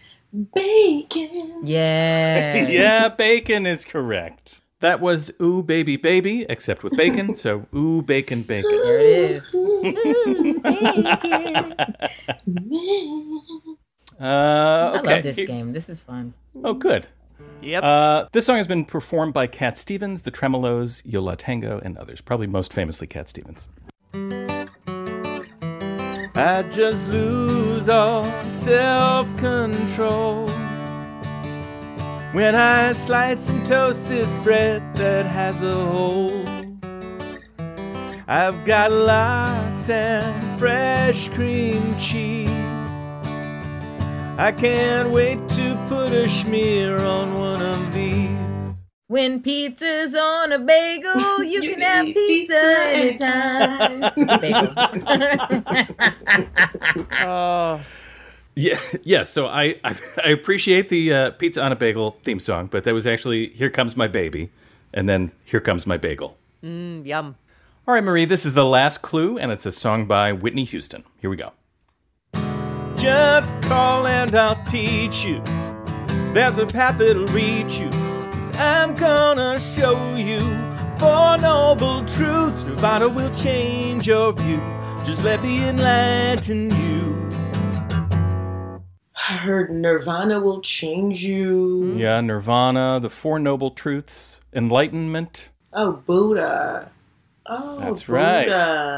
[0.55, 1.61] bacon.
[1.65, 2.67] Yeah.
[2.67, 4.61] yeah, bacon is correct.
[4.79, 7.35] That was ooh baby baby, except with bacon.
[7.43, 8.71] so ooh bacon bacon.
[8.71, 9.53] There it is.
[14.21, 15.71] Uh, I love this Here- game.
[15.71, 16.33] This is fun.
[16.61, 17.07] Oh, good.
[17.61, 17.83] Yep.
[17.83, 22.21] Uh, this song has been performed by Cat Stevens, the Tremeloes, Yola Tango, and others.
[22.21, 23.67] Probably most famously Cat Stevens.
[26.35, 30.47] I just lose all self control
[32.31, 36.45] when I slice and toast this bread that has a hole.
[38.27, 42.58] I've got lox and fresh cream cheese.
[44.39, 48.85] I can't wait to put a schmear on one of these.
[49.07, 52.55] When pizza's on a bagel, you, can have pizza,
[52.87, 54.01] anytime.
[57.27, 57.81] oh.
[58.55, 59.25] Yeah, yeah.
[59.25, 62.93] So I I, I appreciate the uh, pizza on a bagel theme song, but that
[62.93, 64.51] was actually "Here Comes My Baby,"
[64.93, 67.35] and then "Here Comes My Bagel." Mm, yum.
[67.85, 71.03] All right, Marie, this is the last clue, and it's a song by Whitney Houston.
[71.19, 71.51] Here we go.
[72.99, 75.41] Just call and I'll teach you.
[76.33, 77.89] There's a path that'll reach you.
[77.89, 80.41] Cause I'm gonna show you
[80.99, 82.63] four noble truths.
[82.65, 84.61] Nirvana will change your view.
[85.05, 87.29] Just let me enlighten you.
[89.29, 91.93] I heard Nirvana will change you.
[91.95, 95.51] Yeah, Nirvana, the Four Noble Truths, Enlightenment.
[95.71, 96.91] Oh, Buddha.
[97.51, 98.19] Oh, That's Buddha.
[98.19, 98.49] right.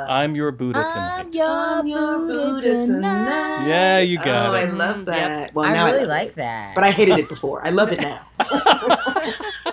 [0.10, 1.28] I'm your Buddha tonight.
[1.32, 3.66] Your Buddha tonight.
[3.66, 4.68] Yeah, you got oh, it.
[4.68, 5.56] I love that.
[5.56, 6.36] Well, I now really love like it.
[6.36, 6.76] that.
[6.76, 7.66] But I hated it before.
[7.66, 8.28] I love it now.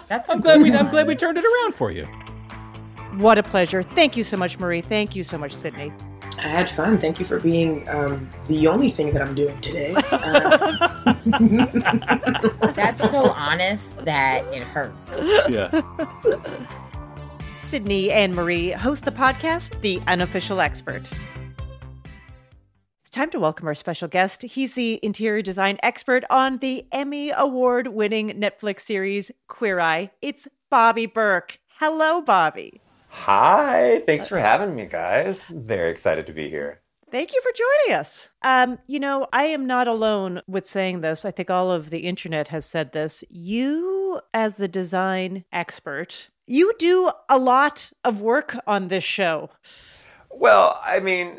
[0.08, 2.04] That's I'm glad we I'm glad we turned it around for you.
[3.16, 3.82] What a pleasure.
[3.82, 4.80] Thank you so much, Marie.
[4.80, 5.92] Thank you so much, Sydnee.
[6.38, 6.98] I had fun.
[6.98, 9.96] Thank you for being um, the only thing that I'm doing today.
[10.12, 11.14] Uh,
[12.74, 15.20] That's so honest that it hurts.
[15.48, 15.82] Yeah.
[17.68, 21.06] Sydnee and Marie host the podcast, The Unofficial Expert.
[23.02, 24.40] It's time to welcome our special guest.
[24.40, 30.10] He's the interior design expert on the Emmy Award winning Netflix series Queer Eye.
[30.22, 31.58] It's Bobby Berk.
[31.78, 32.80] Hello, Bobby.
[33.10, 35.48] Hi, thanks for having me, guys.
[35.48, 36.80] Very excited to be here.
[37.10, 38.30] Thank you for joining us.
[38.40, 41.26] Um, you know, I am not alone with saying this.
[41.26, 43.24] I think all of the internet has said this.
[43.28, 49.50] You, as the design expert, you do a lot of work on this show.
[50.30, 51.38] Well, I mean,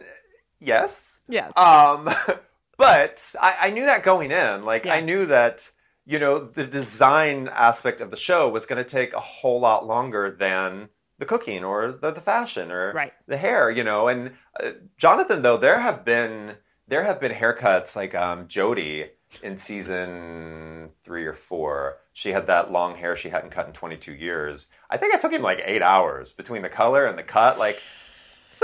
[0.60, 1.22] yes.
[1.28, 1.52] Yes.
[1.58, 2.08] Um,
[2.78, 4.64] but I, I knew that going in.
[4.64, 5.72] Like, I knew that,
[6.06, 9.86] you know, the design aspect of the show was going to take a whole lot
[9.86, 13.14] longer than the cooking or the, the fashion or Right.
[13.28, 14.08] the hair, you know.
[14.08, 14.34] And
[14.64, 16.56] uh, Jonathan, though, there have been
[16.88, 19.10] there have been haircuts like um, Jodie
[19.42, 21.98] in season three or four.
[22.14, 24.68] She had that long hair she hadn't cut in 22 years.
[24.90, 27.58] I think it took him like eight hours between the color and the cut.
[27.58, 27.82] Like,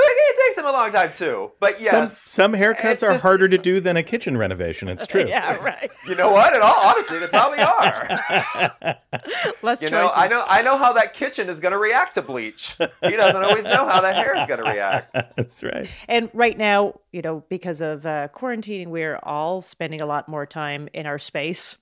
[0.02, 1.52] it, it takes him a long time too.
[1.60, 4.90] But yes, Some, some haircuts are harder to do than a kitchen renovation.
[4.90, 5.28] It's true.
[5.28, 5.92] yeah, right.
[6.08, 6.54] You know what?
[6.54, 8.98] In all honesty, they probably are.
[9.64, 12.22] Less you know, I know, I know how that kitchen is going to react to
[12.22, 12.76] bleach.
[12.78, 15.14] He doesn't always know how that hair is going to react.
[15.36, 15.90] That's right.
[16.08, 20.46] And right now, you know, because of uh, quarantining, we're all spending a lot more
[20.46, 21.76] time in our space,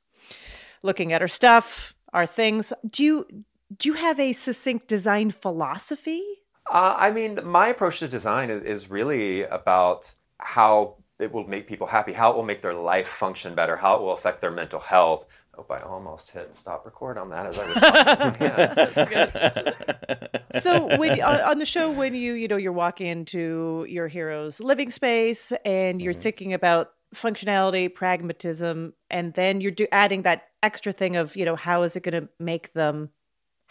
[0.84, 2.72] looking at our stuff, our things.
[2.90, 3.28] Do you
[3.76, 6.24] do you have a succinct design philosophy?
[6.72, 11.68] Uh, I mean, my approach to design is, is really about how it will make
[11.68, 14.52] people happy, how it will make their life function better, how it will affect their
[14.52, 15.26] mental health.
[15.56, 18.42] Oh, I almost hit stop record on that as I was talking.
[18.48, 20.18] Yeah, it's-
[20.50, 24.60] it's so when on, the show when you you know you're walking into your hero's
[24.60, 30.92] living space and you're thinking about functionality pragmatism and then you're do, adding that extra
[30.92, 33.10] thing of you know how is it going to make them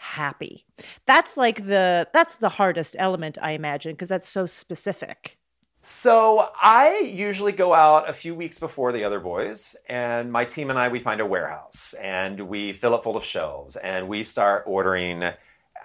[0.03, 0.65] happy
[1.05, 5.37] that's like the that's the hardest element i imagine because that's so specific
[5.85, 10.69] So I usually go out a few weeks before the other boys, and my team
[10.69, 14.23] and I we find a warehouse and we fill it full of shelves and we
[14.23, 15.23] start ordering.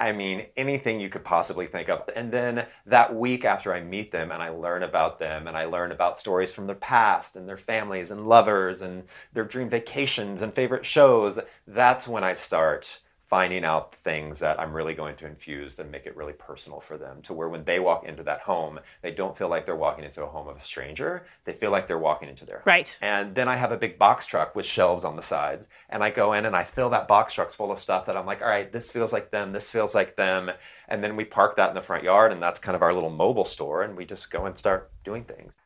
[0.01, 2.09] I mean, anything you could possibly think of.
[2.14, 5.64] And then that week after I meet them and I learn about them and I
[5.64, 9.03] learn about stories from their past and their families and lovers and
[9.33, 14.72] their dream vacations and favorite shows, that's when I start finding out things that I'm
[14.72, 17.79] really going to infuse and make it really personal for them to where when they
[17.79, 20.62] walk into that home, they don't feel like they're walking into a home of a
[20.62, 21.26] stranger.
[21.45, 22.64] They feel like they're walking into their home.
[22.64, 22.97] Right.
[23.03, 26.09] And then I have a big box truck with shelves on the sides, and I
[26.09, 28.49] go in and I fill that box trucks full of stuff that I'm like, all
[28.49, 30.51] right, this feels like them, this feels like them.
[30.89, 33.11] And then we park that in the front yard, and that's kind of our little
[33.11, 35.59] mobile store, and we just go and start doing things.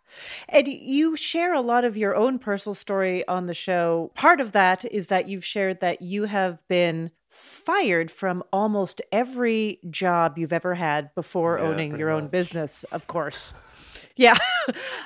[0.49, 4.11] And you share a lot of your own personal story on the show.
[4.17, 9.81] Part of that is that you've shared that you have been fired from almost every
[9.91, 13.53] job you've ever had before Yeah, owning pretty your own business, of course.
[14.17, 14.39] yeah.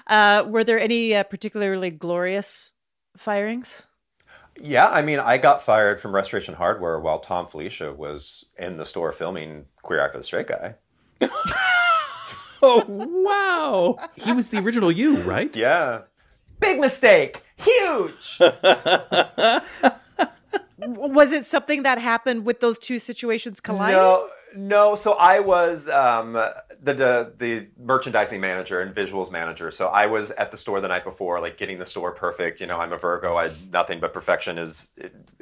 [0.07, 2.73] Uh, were there any uh, particularly glorious
[3.17, 3.83] firings?
[4.61, 8.85] Yeah, I mean, I got fired from Restoration Hardware while Thom Filicia was in the
[8.85, 10.75] store filming Queer Eye for the Straight Guy.
[12.63, 14.11] oh, wow.
[14.15, 15.57] He was the original you, right?
[15.57, 16.03] Yeah.
[16.61, 17.43] Big mistake.
[17.57, 18.39] Huge.
[20.79, 23.97] Was it something that happened with those two situations colliding?
[23.97, 24.95] No, no.
[24.95, 29.71] So I was um, the, the the merchandising manager and visuals manager.
[29.71, 32.61] So I was at the store the night before, like getting the store perfect.
[32.61, 33.37] You know, I'm a Virgo.
[33.37, 34.91] I nothing but perfection is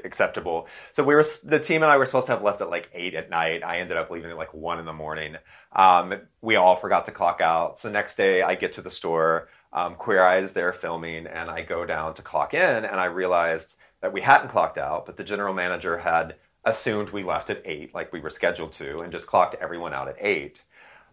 [0.04, 0.68] acceptable.
[0.92, 3.14] So we were the team and I were supposed to have left at like eight
[3.14, 3.64] at night.
[3.64, 5.36] I ended up leaving at like one in the morning.
[5.72, 7.76] Um, we all forgot to clock out.
[7.76, 9.48] So next day I get to the store.
[9.72, 13.06] Um, Queer Eye is there filming, and I go down to clock in, and I
[13.06, 17.62] realized that we hadn't clocked out, but the general manager had assumed we left at
[17.64, 20.62] eight, like we were scheduled to, and just clocked everyone out at eight.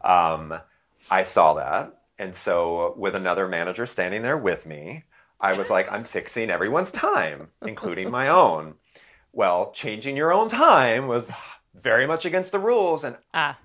[0.01, 0.55] Um,
[1.09, 5.05] I saw that, and so with another manager standing there with me,
[5.39, 8.75] I was like, I'm fixing everyone's time, including my own.
[9.31, 11.31] Well, changing your own time was
[11.73, 13.15] very much against the rules, and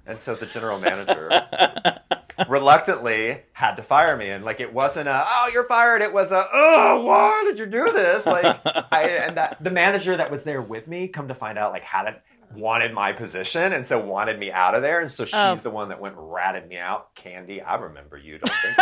[0.06, 1.28] and so the general manager
[2.48, 4.28] reluctantly had to fire me.
[4.30, 6.02] And like it wasn't a oh you're fired.
[6.02, 8.26] It was a oh why did you do this?
[8.26, 8.44] Like
[8.92, 11.82] I and that the manager that was there with me come to find out like
[11.84, 12.22] had it
[12.54, 15.00] wanted my position and so wanted me out of there.
[15.00, 15.54] And so she's Oh.
[15.56, 17.14] the one that went ratted me out.
[17.14, 18.78] Candy i remember you don't think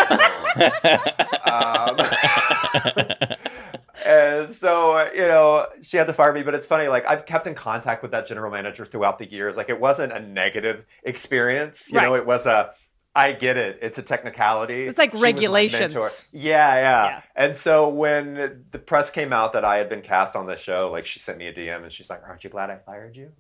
[1.46, 1.96] um,
[4.06, 6.42] and so you know she had to fire me.
[6.42, 9.56] But it's funny like i've kept in contact with that general manager throughout the years.
[9.56, 11.90] Like it wasn't a negative experience.
[11.92, 12.72] You know it was a
[13.16, 15.94] i get it it's a technicality It's like She regulations.
[15.94, 16.10] mentor.
[16.32, 20.46] yeah, yeah and so when the press came out that i had been cast on
[20.46, 22.76] the show like she sent me a dm and she's like aren't you glad i
[22.76, 23.30] fired you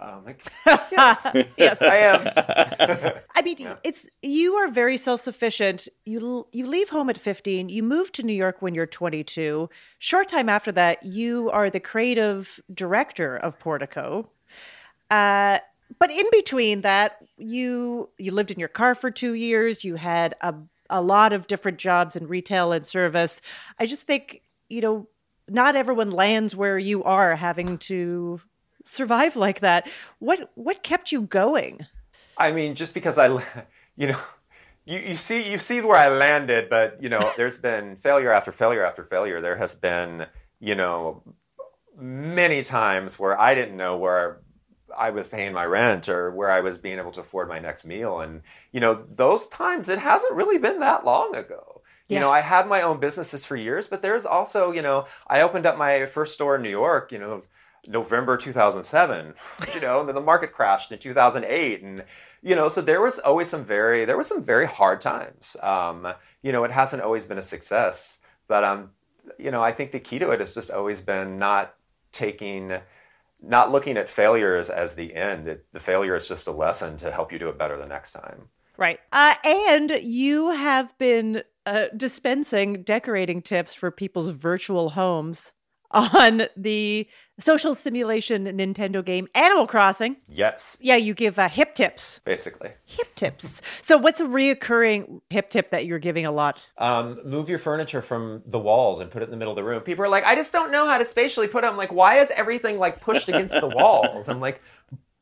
[0.00, 1.26] um, like yes
[1.56, 5.88] yes i am I mean, it's you are very self-sufficient.
[6.04, 9.68] You you leave home at 15, you move to New York when you're 22.
[9.98, 14.28] Short time after that, you are the creative director of Portico.
[15.10, 15.58] Uh
[15.98, 19.84] but in between that, you you lived in your car for two years.
[19.84, 20.54] You had a
[20.90, 23.40] a lot of different jobs in retail and service.
[23.78, 25.08] I just think you know
[25.48, 28.40] not everyone lands where you are having to
[28.84, 29.88] survive like that.
[30.18, 31.86] What what kept you going?
[32.36, 33.26] I mean, just because I,
[33.96, 34.20] you know,
[34.84, 38.52] you, you see you see where I landed, but you know, there's been failure after
[38.52, 39.40] failure after failure.
[39.40, 40.26] There has been,
[40.60, 41.22] you know,
[41.96, 44.40] many times where I didn't know where
[44.96, 47.84] I was paying my rent or where I was being able to afford my next
[47.84, 48.20] meal.
[48.20, 51.82] And, you know, those times, it hasn't really been that long ago.
[52.08, 55.42] You know, I had my own businesses for years, but there's also, you know, I
[55.42, 57.42] opened up my first store in New York, you know,
[57.86, 59.34] November 2007,
[59.74, 61.82] you know, and then the market crashed in 2008.
[61.82, 62.04] And,
[62.42, 65.54] you know, so there was always some very, there was some very hard times.
[65.62, 66.08] Um,
[66.42, 68.90] you know, it hasn't always been a success, but, um,
[69.38, 71.74] you know, I think the key to it has just always been not
[72.10, 72.80] taking,
[73.40, 75.48] not looking at failures as the end.
[75.48, 78.12] It, the failure is just a lesson to help you do it better the next
[78.12, 78.48] time.
[78.76, 79.00] Right.
[79.12, 85.52] Uh, and you have been uh, dispensing decorating tips for people's virtual homes
[85.90, 87.08] on the
[87.40, 90.16] social simulation Nintendo game Animal Crossing.
[90.28, 92.20] Yes, Yeah, you give uh, hip tips.
[92.24, 92.70] basically.
[92.84, 93.62] Hip tips.
[93.82, 96.58] So, what's a reoccurring hip tip that you're giving a lot?
[96.78, 99.64] Um, move your furniture from the walls and put it in the middle of the
[99.64, 99.80] room.
[99.82, 101.68] People are like, I just don't know how to spatially put it.
[101.68, 104.28] I'm like, why is everything like pushed against the walls?
[104.28, 104.60] I'm like,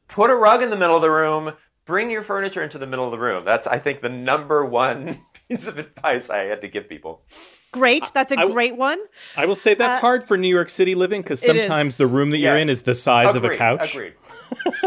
[0.09, 1.53] put a rug in the middle of the room.
[1.85, 3.45] Bring your furniture into the middle of the room.
[3.45, 7.23] That's, I think, the number one piece of advice I had to give people.
[7.73, 8.11] Great.
[8.15, 8.99] That's a great one.
[9.37, 12.31] I will say that's Uh, hard for New York City living because sometimes the room
[12.31, 12.63] that you're Yeah.
[12.63, 13.95] in is the size of a couch.
[13.95, 14.15] Agreed.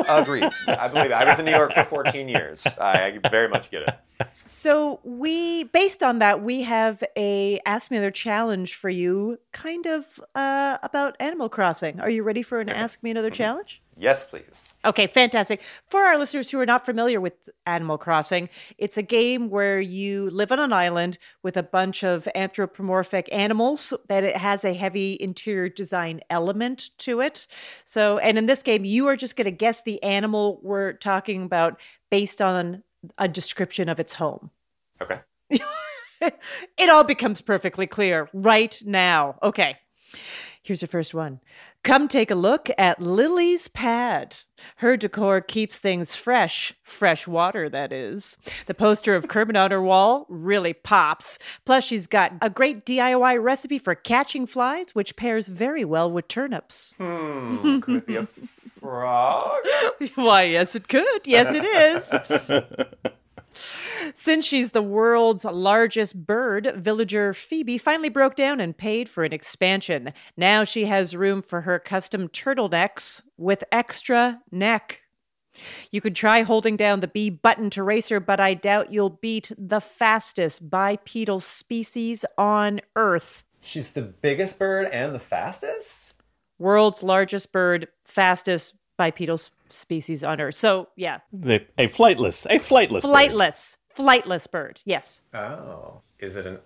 [0.07, 0.49] Agreed.
[0.67, 1.13] I believe it.
[1.13, 2.65] I was in New York for 14 years.
[2.79, 4.27] I very much get it.
[4.45, 9.85] So we, based on that, we have a Ask Me Another challenge for you, kind
[9.85, 11.99] of uh, about Animal Crossing.
[11.99, 13.81] Are you ready for an Ask Me Another challenge?
[13.99, 14.75] Yes, please.
[14.85, 15.61] Okay, fantastic.
[15.85, 17.33] For our listeners who are not familiar with
[17.65, 18.47] Animal Crossing,
[18.77, 23.93] it's a game where you live on an island with a bunch of anthropomorphic animals
[24.07, 27.45] that it has a heavy interior design element to it.
[27.83, 31.43] So, and in this game, you are just going to guess the animal we're talking
[31.43, 32.83] about based on
[33.17, 34.49] a description of its home.
[35.01, 35.19] Okay.
[36.21, 39.37] It all becomes perfectly clear right now.
[39.41, 39.77] Okay.
[40.61, 41.39] Here's your first one.
[41.83, 44.37] Come take a look at Lily's pad.
[44.77, 48.37] Her decor keeps things fresh, fresh water, that is.
[48.65, 51.39] The poster of Kermit on her wall really pops.
[51.65, 56.27] Plus, she's got a great DIY recipe for catching flies, which pairs very well with
[56.27, 56.93] turnips.
[56.97, 57.79] Hmm.
[57.79, 59.63] Could it be a frog?
[60.15, 61.21] Why, yes, it could.
[61.25, 62.83] Yes, it is.
[64.13, 69.33] Since she's the world's largest bird, villager Phoebe finally broke down and paid for an
[69.33, 70.13] expansion.
[70.37, 75.01] Now she has room for her custom turtlenecks with extra neck.
[75.91, 79.09] You could try holding down the B button to race her, but I doubt you'll
[79.09, 83.43] beat the fastest bipedal species on Earth.
[83.61, 86.21] She's the biggest bird and the fastest?
[86.59, 89.39] World's largest bird, fastest bipedal
[89.69, 90.55] species on Earth.
[90.55, 93.01] So, yeah, The- a flightless, a flightless.
[93.03, 93.11] bird.
[93.11, 94.79] flightless, flightless bird.
[94.85, 95.21] Yes.
[95.33, 96.01] Oh.
[96.19, 96.59] Is it an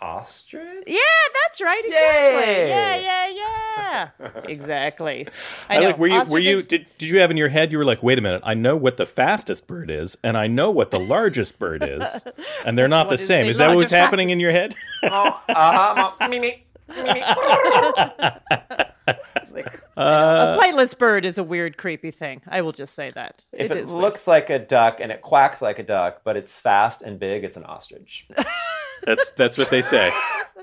[0.00, 0.84] ostrich?
[0.86, 0.96] Yeah,
[1.44, 1.82] that's right.
[1.84, 2.54] Exactly.
[2.54, 2.68] Yay!
[2.68, 4.08] Yeah, yeah, yeah.
[4.50, 5.26] exactly.
[5.68, 5.86] I I know.
[5.88, 6.22] like, were you?
[6.24, 6.56] Were you?
[6.58, 7.70] Ostriches- Did, did you have in your head?
[7.72, 8.40] You were like, wait a minute.
[8.44, 12.24] I know what the fastest bird is, and I know what the largest bird is,
[12.64, 13.44] and they're not the is same.
[13.44, 14.74] the Is that what was largest, happening in your head?
[15.04, 16.28] Oh, uh-huh.
[16.28, 16.64] Me, me.
[19.96, 22.40] Uh, a flightless bird is a weird, creepy thing.
[22.48, 23.44] I will just say that.
[23.52, 23.90] If it, weird.
[23.90, 27.44] looks like a duck and it quacks like a duck, but it's fast and big,
[27.44, 28.26] it's an ostrich.
[29.04, 30.10] that's that's what they say.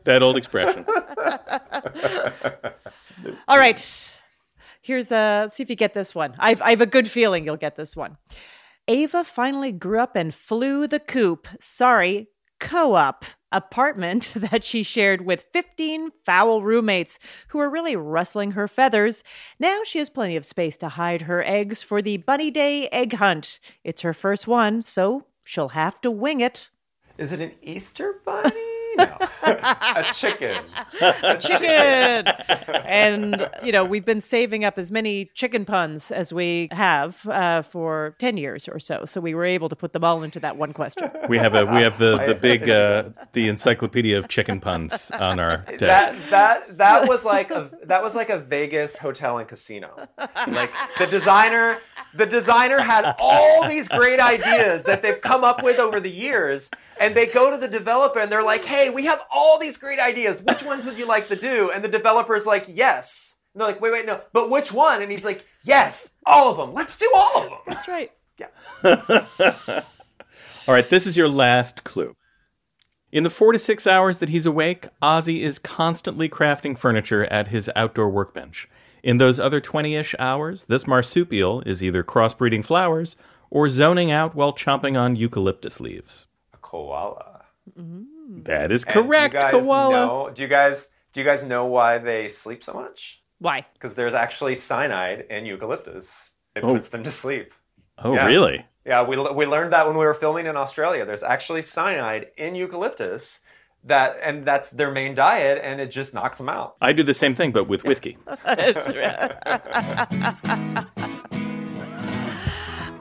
[0.05, 0.85] That old expression.
[3.47, 4.19] All right.
[4.81, 5.41] Here's a.
[5.43, 6.33] Let's see if you get this one.
[6.39, 8.17] I've I have a good feeling you'll get this one.
[8.87, 11.47] Ava finally grew up and flew the coop.
[11.59, 12.29] Sorry,
[12.59, 19.23] co-op apartment that she shared with 15 foul roommates who were really rustling her feathers.
[19.59, 23.13] Now she has plenty of space to hide her eggs for the Bunny Day egg
[23.13, 23.59] hunt.
[23.83, 26.69] It's her first one, so she'll have to wing it.
[27.17, 28.76] Is it an Easter bunny?
[28.95, 29.17] No.
[29.43, 30.63] a chicken.
[31.01, 32.27] A chicken.
[32.85, 37.61] and you know we've been saving up as many chicken puns as we have uh,
[37.61, 40.57] for 10 years or so so we were able to put them all into that
[40.57, 44.59] one question We have a we have the the big uh, the encyclopedia of chicken
[44.59, 45.79] puns on our desk.
[45.79, 50.07] That that that was like a that was like a Vegas hotel and casino.
[50.17, 51.77] Like the designer
[52.13, 56.69] the designer had all these great ideas that they've come up with over the years
[57.01, 59.99] and they go to the developer and they're like, "Hey, we have all these great
[59.99, 60.43] ideas.
[60.43, 63.81] Which ones would you like to do?" And the developer's like, "Yes." And they're like,
[63.81, 65.01] wait, wait, no, but which one?
[65.01, 66.75] And he's like, yes, all of them.
[66.75, 67.57] Let's do all of them.
[67.65, 68.11] That's right.
[68.37, 68.49] Yeah
[70.67, 72.15] all right, this is your last clue.
[73.11, 77.47] In the four to six hours that he's awake, Ozzy is constantly crafting furniture at
[77.47, 78.69] his outdoor workbench.
[79.07, 83.15] In those other 20 ish hours, this marsupial is either crossbreeding flowers
[83.49, 86.27] or zoning out while chomping on eucalyptus leaves.
[86.53, 87.45] A koala.
[87.79, 88.43] Mm.
[88.43, 89.91] That is And do correct, guys koala.
[89.93, 93.21] know- do you guys do you guys know why they sleep so much?
[93.39, 93.65] Why?
[93.73, 96.33] Because there's actually cyanide in eucalyptus.
[96.53, 96.73] It Oh.
[96.73, 97.53] puts them to sleep.
[98.03, 98.65] Oh, really?
[98.85, 101.05] Yeah, we, we learned that when we were filming in Australia.
[101.05, 103.39] There's actually cyanide in eucalyptus
[103.87, 106.75] that, and that's their main diet, and it just knocks them out.
[106.81, 108.17] I do the same thing, but with whiskey.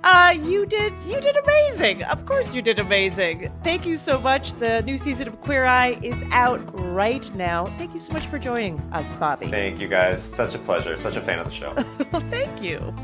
[0.09, 2.05] Uh, you did you did amazing.
[2.05, 3.53] Of course you did amazing.
[3.65, 4.53] Thank you so much.
[4.61, 6.61] The new season of Queer Eye is out
[6.95, 7.65] right now.
[7.65, 9.49] Thank you so much for joining us, Bobby.
[9.49, 10.23] Thank you guys.
[10.23, 10.97] Such a pleasure.
[10.97, 11.73] Such a fan of the show.
[12.31, 12.95] Thank you.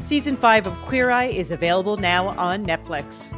[0.00, 3.28] Season 5 of Queer Eye is available now on Netflix.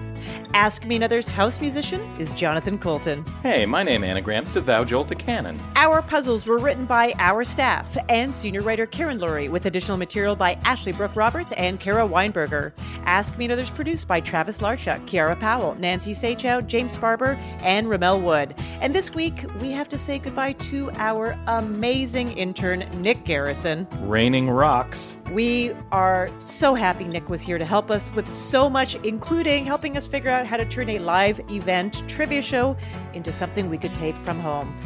[0.55, 3.25] Ask Me Another's house musician is Jonathan Coulton.
[3.43, 5.59] Hey, my name anagrams to Thou Jolt to Cannon.
[5.75, 10.37] Our puzzles were written by our staff and senior writer Karen Lurie, with additional material
[10.37, 12.71] by Ashley Brooke Roberts and Kara Weinberger.
[13.05, 18.21] Ask Me Another's produced by Travis Larchuk, Kiara Powell, Nancy Saechao, James Barber, and Rommel
[18.21, 18.55] Wood.
[18.81, 23.89] And this week, we have to say goodbye to our amazing intern, Nick Garrison.
[24.03, 25.17] Raining Rocks.
[25.33, 29.97] We are so happy Nick was here to help us with so much, including helping
[29.97, 32.77] us figure out how to turn a live event trivia show
[33.13, 34.77] into something we could tape from home.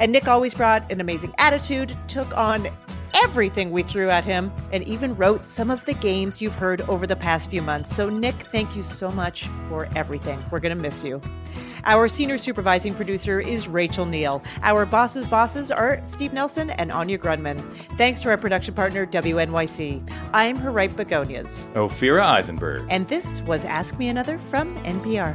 [0.00, 2.68] And Nick always brought an amazing attitude, took on
[3.14, 7.06] everything we threw at him, and even wrote some of the games you've heard over
[7.06, 7.94] the past few months.
[7.94, 10.42] So, Nick, thank you so much for everything.
[10.50, 11.20] We're going to miss you.
[11.88, 14.42] Our senior supervising producer is Rachel Neal.
[14.60, 17.58] Our bosses' bosses are Steve Nelson and Anya Grundmann.
[17.92, 20.06] Thanks to our production partner, WNYC.
[20.34, 21.64] I'm her right begonias.
[21.72, 22.86] Ophira Eisenberg.
[22.90, 25.34] And this was Ask Me Another from NPR.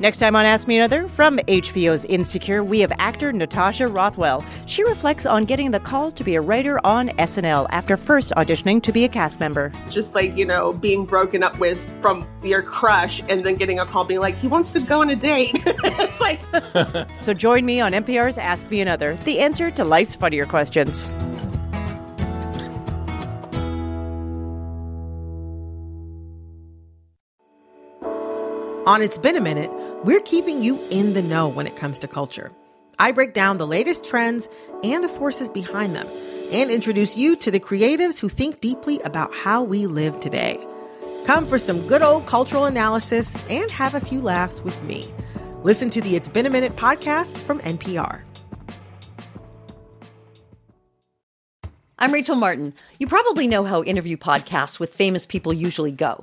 [0.00, 4.44] Next time on Ask Me Another, from HBO's Insecure, we have actor Natasha Rothwell.
[4.66, 8.80] She reflects on getting the call to be a writer on SNL after first auditioning
[8.84, 9.72] to be a cast member.
[9.90, 13.86] just like you know being broken up with from your crush and then getting a
[13.86, 16.40] call being like he wants to go on a date it's like
[17.20, 21.10] So join me on NPR's Ask Me Another, the answer to life's funnier questions.
[28.88, 29.70] On It's Been a Minute,
[30.02, 32.50] we're keeping you in the know when it comes to culture.
[32.98, 34.48] I break down the latest trends
[34.82, 36.08] and the forces behind them
[36.50, 40.58] and introduce you to the creatives who think deeply about how we live today.
[41.26, 45.12] Come for some good old cultural analysis and have a few laughs with me.
[45.64, 48.22] Listen to the It's Been a Minute podcast from NPR.
[51.98, 52.72] I'm Rachel Martin.
[52.98, 56.22] You probably know how interview podcasts with famous people usually go.